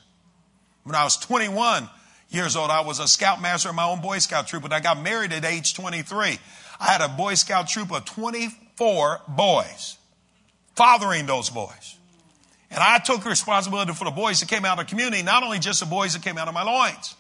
[0.83, 1.89] When I was 21
[2.29, 5.01] years old, I was a scoutmaster in my own Boy Scout troop, and I got
[5.01, 6.39] married at age 23.
[6.79, 9.96] I had a Boy Scout troop of 24 boys
[10.78, 11.97] fathering those boys.
[12.69, 15.59] And I took responsibility for the boys that came out of the community, not only
[15.59, 17.15] just the boys that came out of my loins.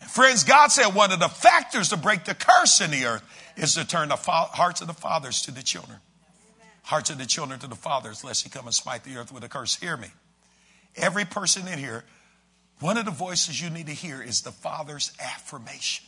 [0.00, 3.22] And friends, God said one of the factors to break the curse in the earth
[3.56, 5.98] is to turn the fa- hearts of the fathers to the children.
[6.84, 9.42] Hearts of the children to the fathers, lest he come and smite the earth with
[9.42, 9.74] a curse.
[9.74, 10.08] Hear me.
[10.94, 12.04] Every person in here,
[12.80, 16.06] one of the voices you need to hear is the Father's affirmation.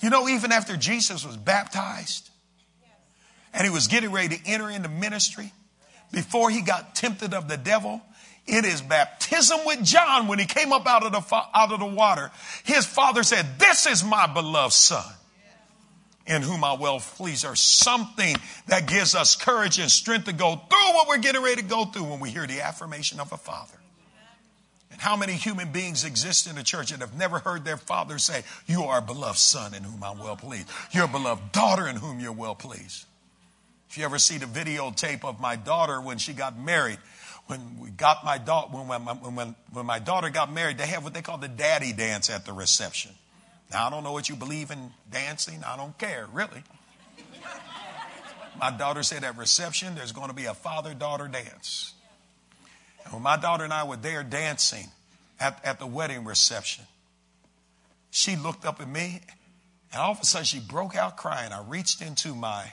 [0.00, 2.29] You know, even after Jesus was baptized,
[3.52, 5.52] and he was getting ready to enter into ministry
[6.12, 8.02] before he got tempted of the devil.
[8.46, 11.86] In his baptism with John when he came up out of the out of the
[11.86, 12.32] water
[12.64, 15.04] his father said this is my beloved son
[16.26, 17.44] in whom I well please.
[17.44, 18.34] Or something
[18.68, 21.84] that gives us courage and strength to go through what we're getting ready to go
[21.84, 23.74] through when we hear the affirmation of a father.
[24.92, 28.18] And how many human beings exist in the church that have never heard their father
[28.18, 31.86] say you are a beloved son in whom I'm well pleased you're a beloved daughter
[31.86, 33.06] in whom you're well pleased
[33.90, 36.98] if you ever see the videotape of my daughter when she got married,
[37.46, 41.02] when we got my daughter, when, when, when, when my daughter got married, they have
[41.02, 43.10] what they call the daddy dance at the reception.
[43.72, 45.64] Now, I don't know what you believe in dancing.
[45.66, 46.62] I don't care, really.
[48.60, 51.94] My daughter said at reception, there's going to be a father daughter dance.
[53.04, 54.86] And when my daughter and I were there dancing
[55.40, 56.84] at, at the wedding reception,
[58.12, 59.20] she looked up at me
[59.92, 61.52] and all of a sudden she broke out crying.
[61.52, 62.70] I reached into my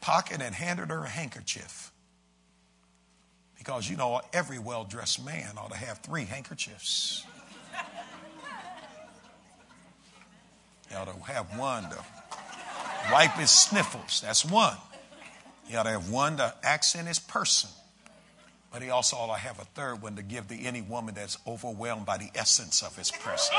[0.00, 1.92] pocket and handed her a handkerchief.
[3.58, 7.24] Because, you know, every well dressed man ought to have three handkerchiefs.
[10.88, 12.04] He ought to have one to
[13.12, 14.22] wipe his sniffles.
[14.22, 14.76] That's one.
[15.68, 17.70] He ought to have one to accent his person.
[18.72, 21.38] But he also ought to have a third one to give to any woman that's
[21.46, 23.50] overwhelmed by the essence of his presence.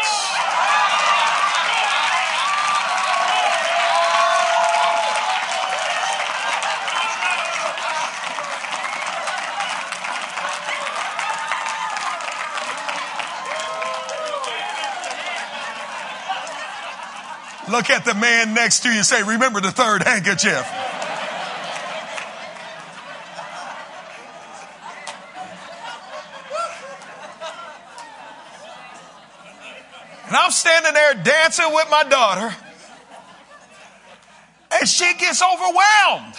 [17.72, 20.68] Look at the man next to you and say, Remember the third handkerchief.
[30.28, 32.56] And I'm standing there dancing with my daughter.
[34.74, 36.36] And she gets overwhelmed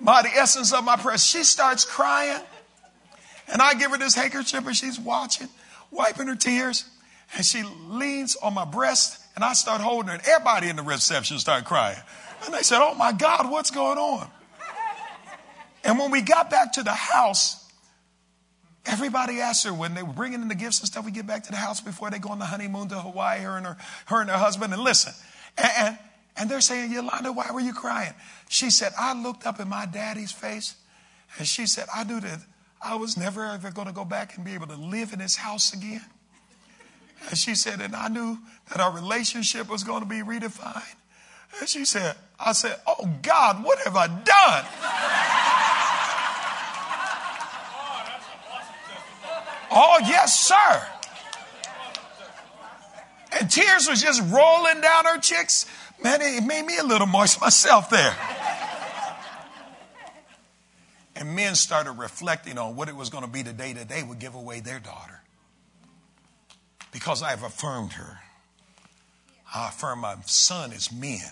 [0.00, 1.24] by the essence of my presence.
[1.24, 2.40] She starts crying.
[3.52, 5.48] And I give her this handkerchief and she's watching,
[5.90, 6.84] wiping her tears.
[7.36, 10.14] And she leans on my breast and I start holding her.
[10.14, 11.96] And everybody in the reception started crying.
[12.44, 14.28] And they said, Oh my God, what's going on?
[15.84, 17.64] And when we got back to the house,
[18.86, 21.04] Everybody asked her when they were bringing in the gifts and stuff.
[21.04, 23.58] We get back to the house before they go on the honeymoon to Hawaii, her
[23.58, 23.76] and her,
[24.06, 24.72] her and her husband.
[24.72, 25.12] And listen,
[25.58, 25.98] and, and,
[26.38, 28.14] and they're saying, Yolanda, why were you crying?
[28.48, 30.74] She said, I looked up in my daddy's face,
[31.38, 32.40] and she said, I knew that
[32.80, 35.36] I was never ever going to go back and be able to live in his
[35.36, 36.06] house again.
[37.28, 38.38] And she said, and I knew
[38.68, 40.94] that our relationship was going to be redefined.
[41.58, 44.64] And she said, I said, Oh God, what have I done?
[49.70, 50.86] Oh, yes, sir.
[53.38, 55.66] And tears was just rolling down her cheeks.
[56.02, 58.16] Man, it made me a little moist myself there.
[61.14, 64.02] And men started reflecting on what it was going to be the day that they
[64.02, 65.20] would give away their daughter.
[66.98, 68.18] Because I have affirmed her.
[69.54, 71.30] I affirm my son as men.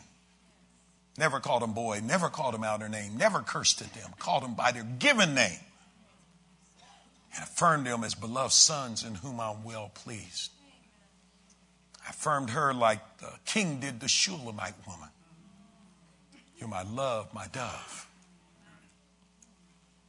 [1.18, 4.44] Never called him boy, never called him out her name, never cursed at them, called
[4.44, 5.58] them by their given name
[7.34, 10.52] and affirmed them as beloved sons in whom I'm well pleased.
[12.06, 15.08] I affirmed her like the king did the Shulamite woman.
[16.58, 18.08] You're my love, my dove.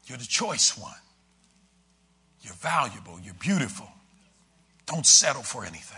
[0.05, 0.93] You're the choice one.
[2.41, 3.19] You're valuable.
[3.19, 3.89] You're beautiful.
[4.87, 5.97] Don't settle for anything.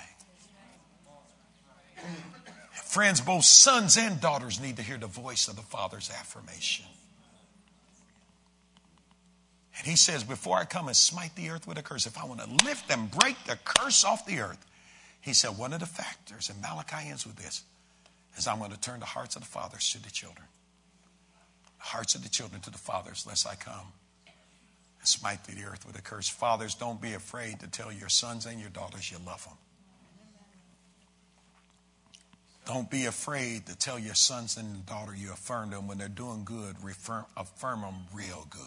[2.71, 6.85] Friends, both sons and daughters need to hear the voice of the Father's affirmation.
[9.77, 12.25] And he says, Before I come and smite the earth with a curse, if I
[12.25, 14.65] want to lift and break the curse off the earth,
[15.21, 17.63] he said, One of the factors, and Malachi ends with this,
[18.37, 20.47] is I'm going to turn the hearts of the fathers to the children,
[21.77, 23.93] the hearts of the children to the fathers, lest I come
[24.99, 26.29] and smite the earth with a curse.
[26.29, 29.57] Fathers, don't be afraid to tell your sons and your daughters you love them.
[32.65, 36.43] Don't be afraid to tell your sons and daughter you affirm them when they're doing
[36.45, 36.75] good.
[36.87, 38.61] Affirm, affirm them real good.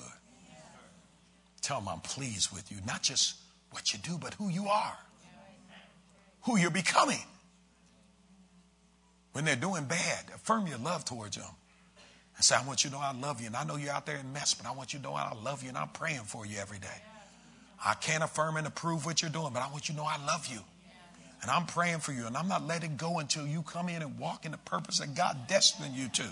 [1.60, 3.36] Tell them I'm pleased with you, not just
[3.70, 4.96] what you do, but who you are,
[6.42, 7.22] who you're becoming.
[9.32, 11.46] When they're doing bad, affirm your love towards them.
[12.42, 13.46] And say, I want you to know I love you.
[13.46, 15.32] And I know you're out there in mess, but I want you to know I
[15.44, 16.88] love you and I'm praying for you every day.
[17.86, 20.18] I can't affirm and approve what you're doing, but I want you to know I
[20.26, 20.58] love you.
[21.40, 22.26] And I'm praying for you.
[22.26, 25.14] And I'm not letting go until you come in and walk in the purpose that
[25.14, 26.24] God destined you to.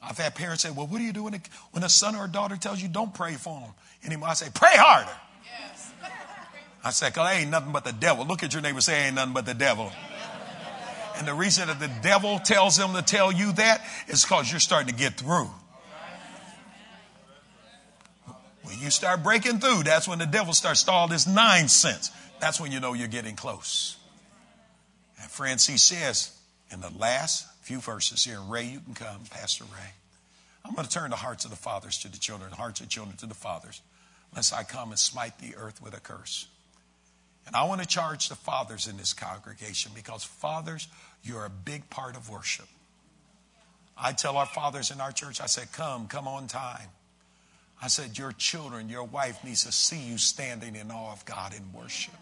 [0.00, 1.40] I've had parents say, Well, what do you do when a,
[1.72, 3.70] when a son or a daughter tells you don't pray for them
[4.04, 4.28] anymore?
[4.28, 5.10] I say, Pray harder.
[5.44, 5.92] Yes.
[6.84, 8.24] I say, Because I ain't nothing but the devil.
[8.24, 9.90] Look at your neighbor say, Ain't nothing but the devil.
[11.18, 14.60] And the reason that the devil tells them to tell you that is because you're
[14.60, 15.50] starting to get through.
[18.62, 22.10] When you start breaking through, that's when the devil starts all this nonsense.
[22.40, 23.96] That's when you know you're getting close.
[25.20, 26.36] And friends, he says
[26.70, 28.38] in the last few verses here.
[28.48, 29.92] Ray, you can come, Pastor Ray.
[30.64, 32.88] I'm going to turn the hearts of the fathers to the children, the hearts of
[32.88, 33.80] children to the fathers,
[34.34, 36.46] lest I come and smite the earth with a curse.
[37.46, 40.88] And I want to charge the fathers in this congregation because fathers,
[41.22, 42.66] you're a big part of worship.
[43.96, 46.88] I tell our fathers in our church, I said, come, come on time.
[47.80, 51.52] I said, your children, your wife needs to see you standing in awe of God
[51.54, 52.14] in worship.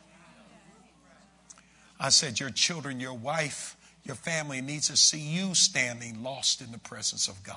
[1.99, 6.73] I said, your children, your wife, your family needs to see you standing lost in
[6.73, 7.57] the presence of God.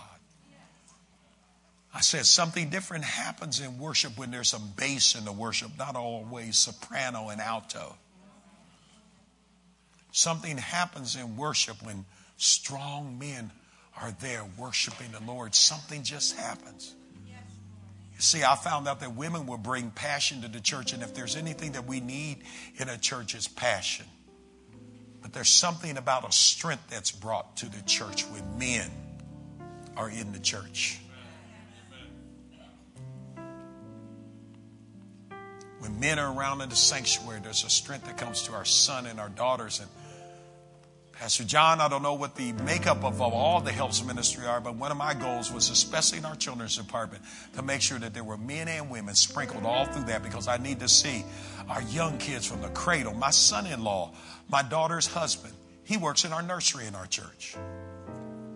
[1.94, 5.96] I said something different happens in worship when there's some bass in the worship, not
[5.96, 7.96] always soprano and alto.
[10.14, 12.06] Something happens in worship when
[12.38, 13.52] strong men
[14.00, 15.56] are there worshiping the Lord.
[15.56, 16.94] Something just happens.
[17.26, 21.16] You see, I found out that women will bring passion to the church, and if
[21.16, 22.44] there's anything that we need
[22.78, 24.06] in a church, it's passion.
[25.24, 28.92] But there's something about a strength that's brought to the church when men
[29.98, 31.00] are in the church.
[35.80, 39.08] When men are around in the sanctuary, there's a strength that comes to our son
[39.08, 39.80] and our daughters.
[39.80, 39.90] And
[41.24, 44.76] Pastor John, I don't know what the makeup of, all the helps ministry are, but
[44.76, 47.24] one of my goals was, especially in our children's department,
[47.56, 50.58] to make sure that there were men and women sprinkled all through that because I
[50.58, 51.24] need to see
[51.70, 53.14] our young kids from the cradle.
[53.14, 54.12] My son in law,
[54.50, 55.54] my daughter's husband,
[55.86, 57.56] He works in our nursery in our church.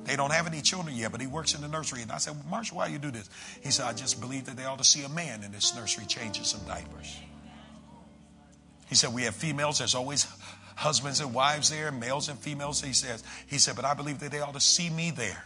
[0.04, 2.02] They don't have any children yet, but he works in the nursery.
[2.02, 3.30] And I said, well, Marshall, why do you do this?
[3.62, 6.06] He said, I just believe that they ought to see a man in this nursery
[6.06, 7.18] changing some diapers.
[8.90, 9.80] He said, we have females.
[9.80, 10.26] There's always
[10.78, 12.82] husbands and wives there, males and females.
[12.82, 15.44] He says, he said, but I believe that they ought to see me there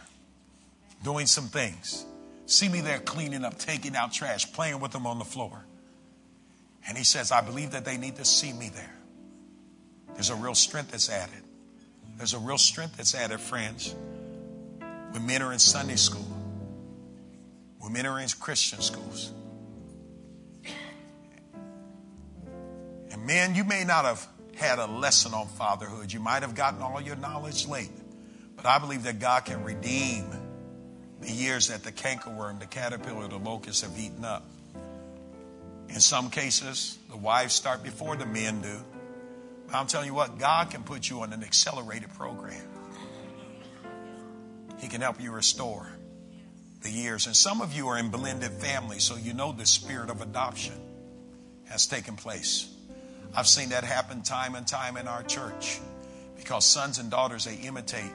[1.02, 2.04] doing some things.
[2.46, 5.64] See me there cleaning up, taking out trash, playing with them on the floor.
[6.86, 8.94] And he says, I believe that they need to see me there.
[10.12, 11.42] There's a real strength that's added.
[12.18, 13.94] There's a real strength that's added, friends.
[15.12, 16.26] When men are in Sunday school,
[17.78, 19.32] when men are in Christian schools.
[23.10, 24.26] And men, you may not have
[24.56, 26.12] had a lesson on fatherhood.
[26.12, 27.90] You might have gotten all your knowledge late.
[28.56, 30.30] But I believe that God can redeem
[31.20, 34.44] the years that the cankerworm, the caterpillar, the locust have eaten up.
[35.88, 38.78] In some cases, the wives start before the men do.
[39.66, 42.62] But I'm telling you what, God can put you on an accelerated program.
[44.78, 45.88] He can help you restore
[46.82, 47.26] the years.
[47.26, 50.74] And some of you are in blended families, so you know the spirit of adoption
[51.66, 52.68] has taken place.
[53.34, 55.80] I've seen that happen time and time in our church
[56.36, 58.12] because sons and daughters, they imitate.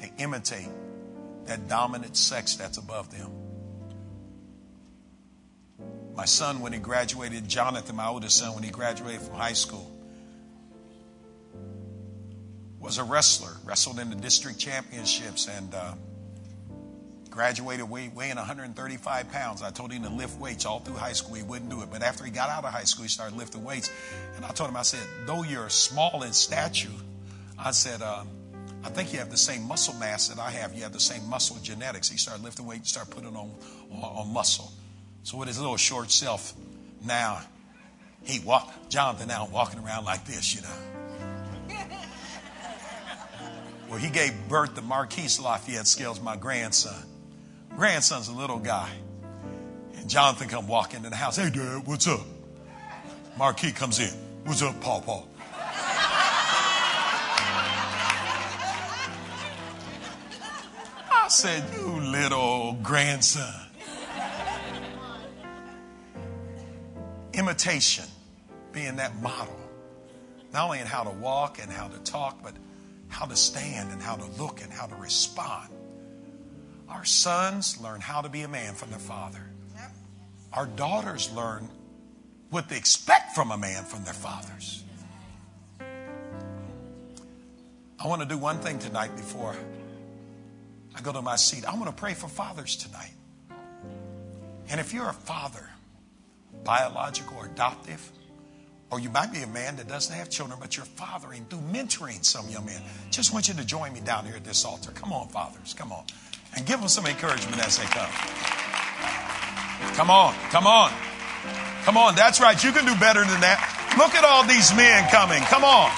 [0.00, 0.68] They imitate
[1.46, 3.30] that dominant sex that's above them.
[6.14, 9.90] My son, when he graduated, Jonathan, my oldest son, when he graduated from high school,
[12.80, 15.94] was a wrestler, wrestled in the district championships, and uh,
[17.38, 19.62] graduated weighing 135 pounds.
[19.62, 21.36] I told him to lift weights all through high school.
[21.36, 21.88] He wouldn't do it.
[21.88, 23.92] But after he got out of high school, he started lifting weights.
[24.34, 26.90] And I told him, I said, though you're small in stature,
[27.56, 28.24] I said, uh,
[28.82, 30.74] I think you have the same muscle mass that I have.
[30.74, 32.08] You have the same muscle genetics.
[32.08, 33.54] He started lifting weights and started putting on,
[33.92, 34.72] on, on muscle.
[35.22, 36.54] So with his little short self,
[37.06, 37.40] now
[38.24, 41.78] he walked, Jonathan now walking around like this, you know.
[43.88, 47.08] Well, he gave birth to Marquise Lafayette Scales, my grandson.
[47.78, 48.90] Grandson's a little guy.
[49.96, 51.36] And Jonathan come walk into the house.
[51.36, 52.26] Hey, Dad, what's up?
[53.36, 54.10] Marquis comes in.
[54.42, 55.22] What's up, Paw Paw?
[61.12, 63.54] I said, you little grandson.
[67.32, 68.06] Imitation
[68.72, 69.56] being that model,
[70.52, 72.54] not only in how to walk and how to talk, but
[73.06, 75.68] how to stand and how to look and how to respond.
[76.90, 79.42] Our sons learn how to be a man from their father.
[80.52, 81.68] Our daughters learn
[82.50, 84.82] what they expect from a man from their fathers.
[88.00, 89.54] I want to do one thing tonight before
[90.94, 91.64] I go to my seat.
[91.64, 93.12] I want to pray for fathers tonight.
[94.70, 95.68] And if you're a father,
[96.64, 98.12] biological or adoptive,
[98.90, 102.24] or you might be a man that doesn't have children, but you're fathering through mentoring
[102.24, 102.80] some young men.
[103.10, 104.92] Just want you to join me down here at this altar.
[104.92, 105.74] Come on, fathers.
[105.74, 106.04] Come on.
[106.56, 108.10] And give them some encouragement as they come.
[109.94, 110.34] Come on.
[110.50, 110.92] Come on.
[111.84, 112.14] Come on.
[112.14, 112.62] That's right.
[112.62, 113.58] You can do better than that.
[113.98, 115.42] Look at all these men coming.
[115.50, 115.90] Come on.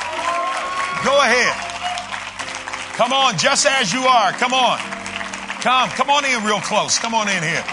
[1.05, 1.53] Go ahead.
[2.97, 3.37] Come on.
[3.37, 4.33] Just as you are.
[4.33, 4.79] Come on.
[5.61, 5.91] Come.
[5.91, 6.99] Come on in real close.
[6.99, 7.65] Come on in here.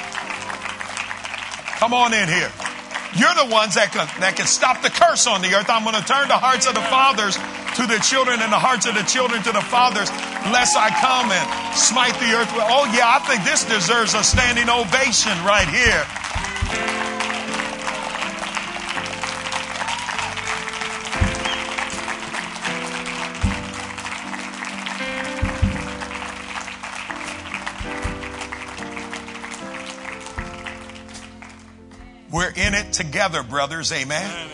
[1.79, 2.51] Come on in here.
[3.15, 5.69] You're the ones that can, that can stop the curse on the earth.
[5.69, 7.37] I'm going to turn the hearts of the fathers
[7.77, 10.09] to the children and the hearts of the children to the fathers,
[10.49, 12.65] lest I come and smite the earth with.
[12.65, 16.01] Oh, yeah, I think this deserves a standing ovation right here.
[32.31, 33.91] We're in it together, brothers.
[33.91, 34.49] Amen.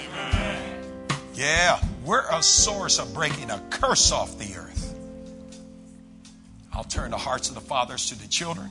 [1.33, 4.95] Yeah, we're a source of breaking a curse off the earth.
[6.73, 8.69] I'll turn the hearts of the fathers to the children,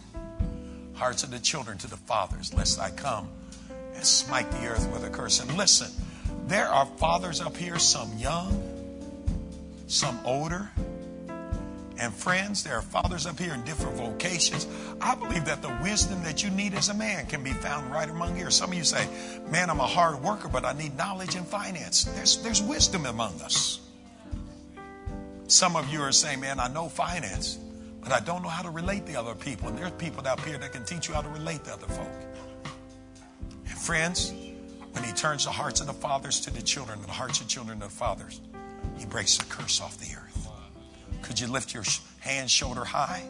[0.95, 3.29] hearts of the children to the fathers, lest I come
[3.95, 5.41] and smite the earth with a curse.
[5.41, 5.91] And listen,
[6.47, 8.61] there are fathers up here, some young,
[9.87, 10.71] some older,
[12.03, 14.67] and friends, there are fathers up here in different vocations.
[15.01, 18.11] I believe that the wisdom that you need as a man can be found right
[18.11, 18.51] among here.
[18.51, 19.07] Some of you say,
[19.49, 22.03] Man, I'm a hard worker, but I need knowledge and finance.
[22.03, 23.79] There's, there's wisdom among us.
[25.47, 27.57] Some of you are saying, Man, I know finance,
[28.03, 29.69] but I don't know how to relate to other people.
[29.69, 32.11] And there's people out here that can teach you how to relate to other folk.
[33.69, 34.33] And friends,
[34.91, 37.47] when he turns the hearts of the fathers to the children and the hearts of
[37.47, 38.41] children to the fathers,
[38.99, 40.32] he breaks the curse off the earth.
[41.23, 41.85] Could you lift your
[42.21, 43.23] hand shoulder high?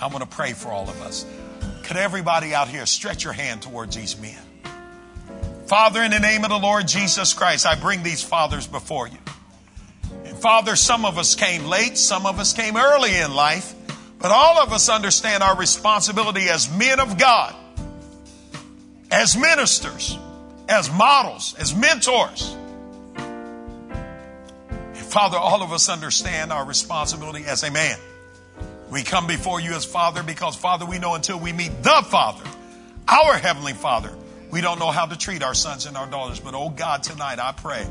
[0.00, 1.24] I'm going to pray for all of us.
[1.84, 4.38] Could everybody out here stretch your hand towards these men?
[5.66, 9.18] Father, in the name of the Lord Jesus Christ, I bring these fathers before you.
[10.24, 13.74] And Father, some of us came late, some of us came early in life,
[14.18, 17.54] but all of us understand our responsibility as men of God,
[19.10, 20.18] as ministers,
[20.68, 22.55] as models, as mentors.
[25.06, 27.98] Father, all of us understand our responsibility as a man.
[28.90, 32.44] We come before you as Father because, Father, we know until we meet the Father,
[33.08, 34.12] our Heavenly Father,
[34.50, 36.40] we don't know how to treat our sons and our daughters.
[36.40, 37.86] But, oh God, tonight I pray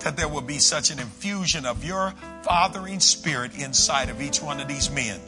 [0.00, 4.60] that there will be such an infusion of your fathering spirit inside of each one
[4.60, 5.20] of these men.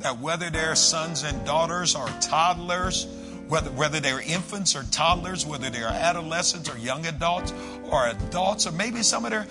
[0.00, 3.06] That whether they're sons and daughters or toddlers,
[3.48, 7.52] whether, whether they're infants or toddlers, whether they're adolescents or young adults
[7.90, 9.46] or adults, or maybe some of their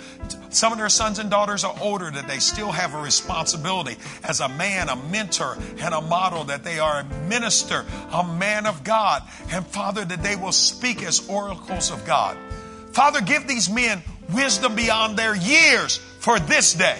[0.50, 4.40] some of their sons and daughters are older, that they still have a responsibility as
[4.40, 8.84] a man, a mentor, and a model, that they are a minister, a man of
[8.84, 12.38] God, and Father, that they will speak as oracles of God.
[12.92, 14.02] Father, give these men
[14.34, 16.98] wisdom beyond their years for this day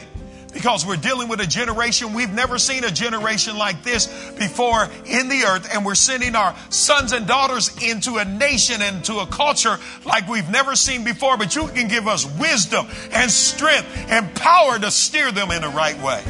[0.56, 2.14] because we're dealing with a generation.
[2.14, 4.08] We've never seen a generation like this
[4.40, 5.70] before in the earth.
[5.72, 10.30] And we're sending our sons and daughters into a nation, and to a culture like
[10.30, 11.38] we've never seen before.
[11.38, 15.70] But you can give us wisdom and strength and power to steer them in the
[15.70, 16.24] right way.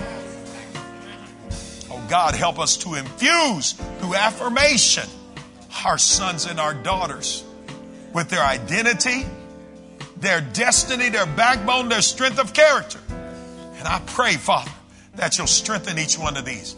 [1.91, 5.07] Oh God, help us to infuse through affirmation
[5.85, 7.43] our sons and our daughters
[8.11, 9.23] with their identity,
[10.17, 12.99] their destiny, their backbone, their strength of character.
[13.77, 14.71] And I pray, Father,
[15.15, 16.75] that you'll strengthen each one of these.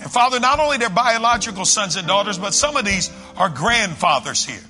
[0.00, 4.44] And Father, not only their biological sons and daughters, but some of these are grandfathers
[4.44, 4.62] here.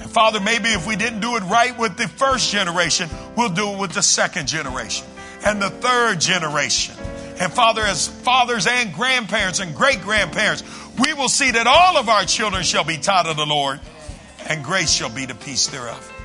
[0.00, 3.72] And Father, maybe if we didn't do it right with the first generation, we'll do
[3.72, 5.06] it with the second generation
[5.44, 6.94] and the third generation.
[7.38, 10.62] And Father, as fathers and grandparents and great grandparents,
[10.98, 13.78] we will see that all of our children shall be taught of the Lord,
[14.48, 16.15] and grace shall be the peace thereof.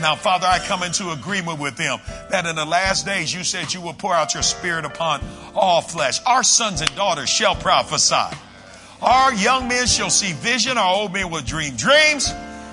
[0.00, 1.98] Now, Father, I come into agreement with them
[2.30, 5.20] that in the last days you said you will pour out your spirit upon
[5.54, 6.20] all flesh.
[6.24, 8.36] Our sons and daughters shall prophesy.
[9.02, 10.78] Our young men shall see vision.
[10.78, 12.32] Our old men will dream dreams.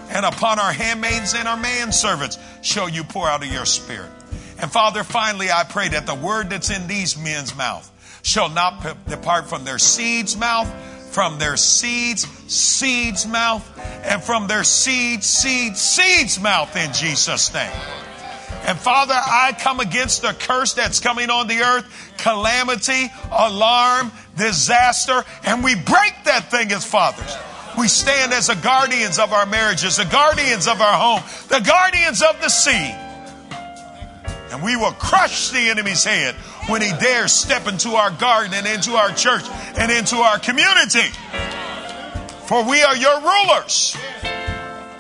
[0.10, 4.12] And upon our handmaids and our manservants shall you pour out of your spirit.
[4.60, 7.92] And Father, finally, I pray that the word that's in these men's mouth
[8.22, 10.72] shall not depart from their seed's mouth,
[11.16, 13.64] from their seeds, seeds mouth,
[14.04, 17.72] and from their seed, seed, seeds mouth in Jesus' name.
[18.68, 21.86] And Father, I come against the curse that's coming on the earth,
[22.18, 27.38] calamity, alarm, disaster, and we break that thing as fathers.
[27.80, 32.24] We stand as the guardians of our marriages, the guardians of our home, the guardians
[32.24, 33.05] of the seed.
[34.56, 36.34] And we will crush the enemy's head
[36.68, 39.44] when he dares step into our garden and into our church
[39.78, 41.10] and into our community.
[42.46, 43.98] For we are your rulers.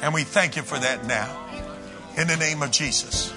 [0.01, 1.33] And we thank you for that now.
[2.17, 3.33] In the name of Jesus.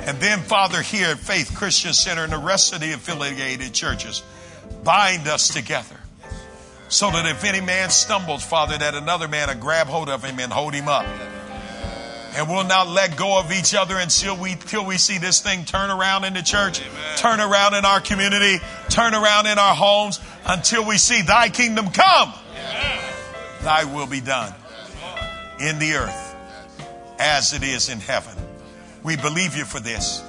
[0.00, 4.24] And then, Father, here at Faith Christian Center and the rest of the affiliated churches,
[4.82, 6.00] bind us together.
[6.88, 10.40] So that if any man stumbles, Father, that another man will grab hold of him
[10.40, 11.06] and hold him up
[12.36, 15.64] and we'll not let go of each other until we till we see this thing
[15.64, 17.18] turn around in the church, Amen.
[17.18, 18.58] turn around in our community,
[18.88, 22.32] turn around in our homes, until we see thy kingdom come.
[23.62, 24.52] Thy will be done
[25.60, 26.36] in the earth
[27.18, 28.34] as it is in heaven.
[29.02, 30.22] We believe you for this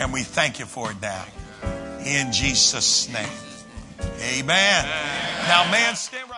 [0.00, 1.24] and we thank you for it now.
[2.04, 3.28] In Jesus' name.
[4.00, 4.84] Amen.
[4.84, 4.88] Amen.
[5.46, 6.28] Now, man, stand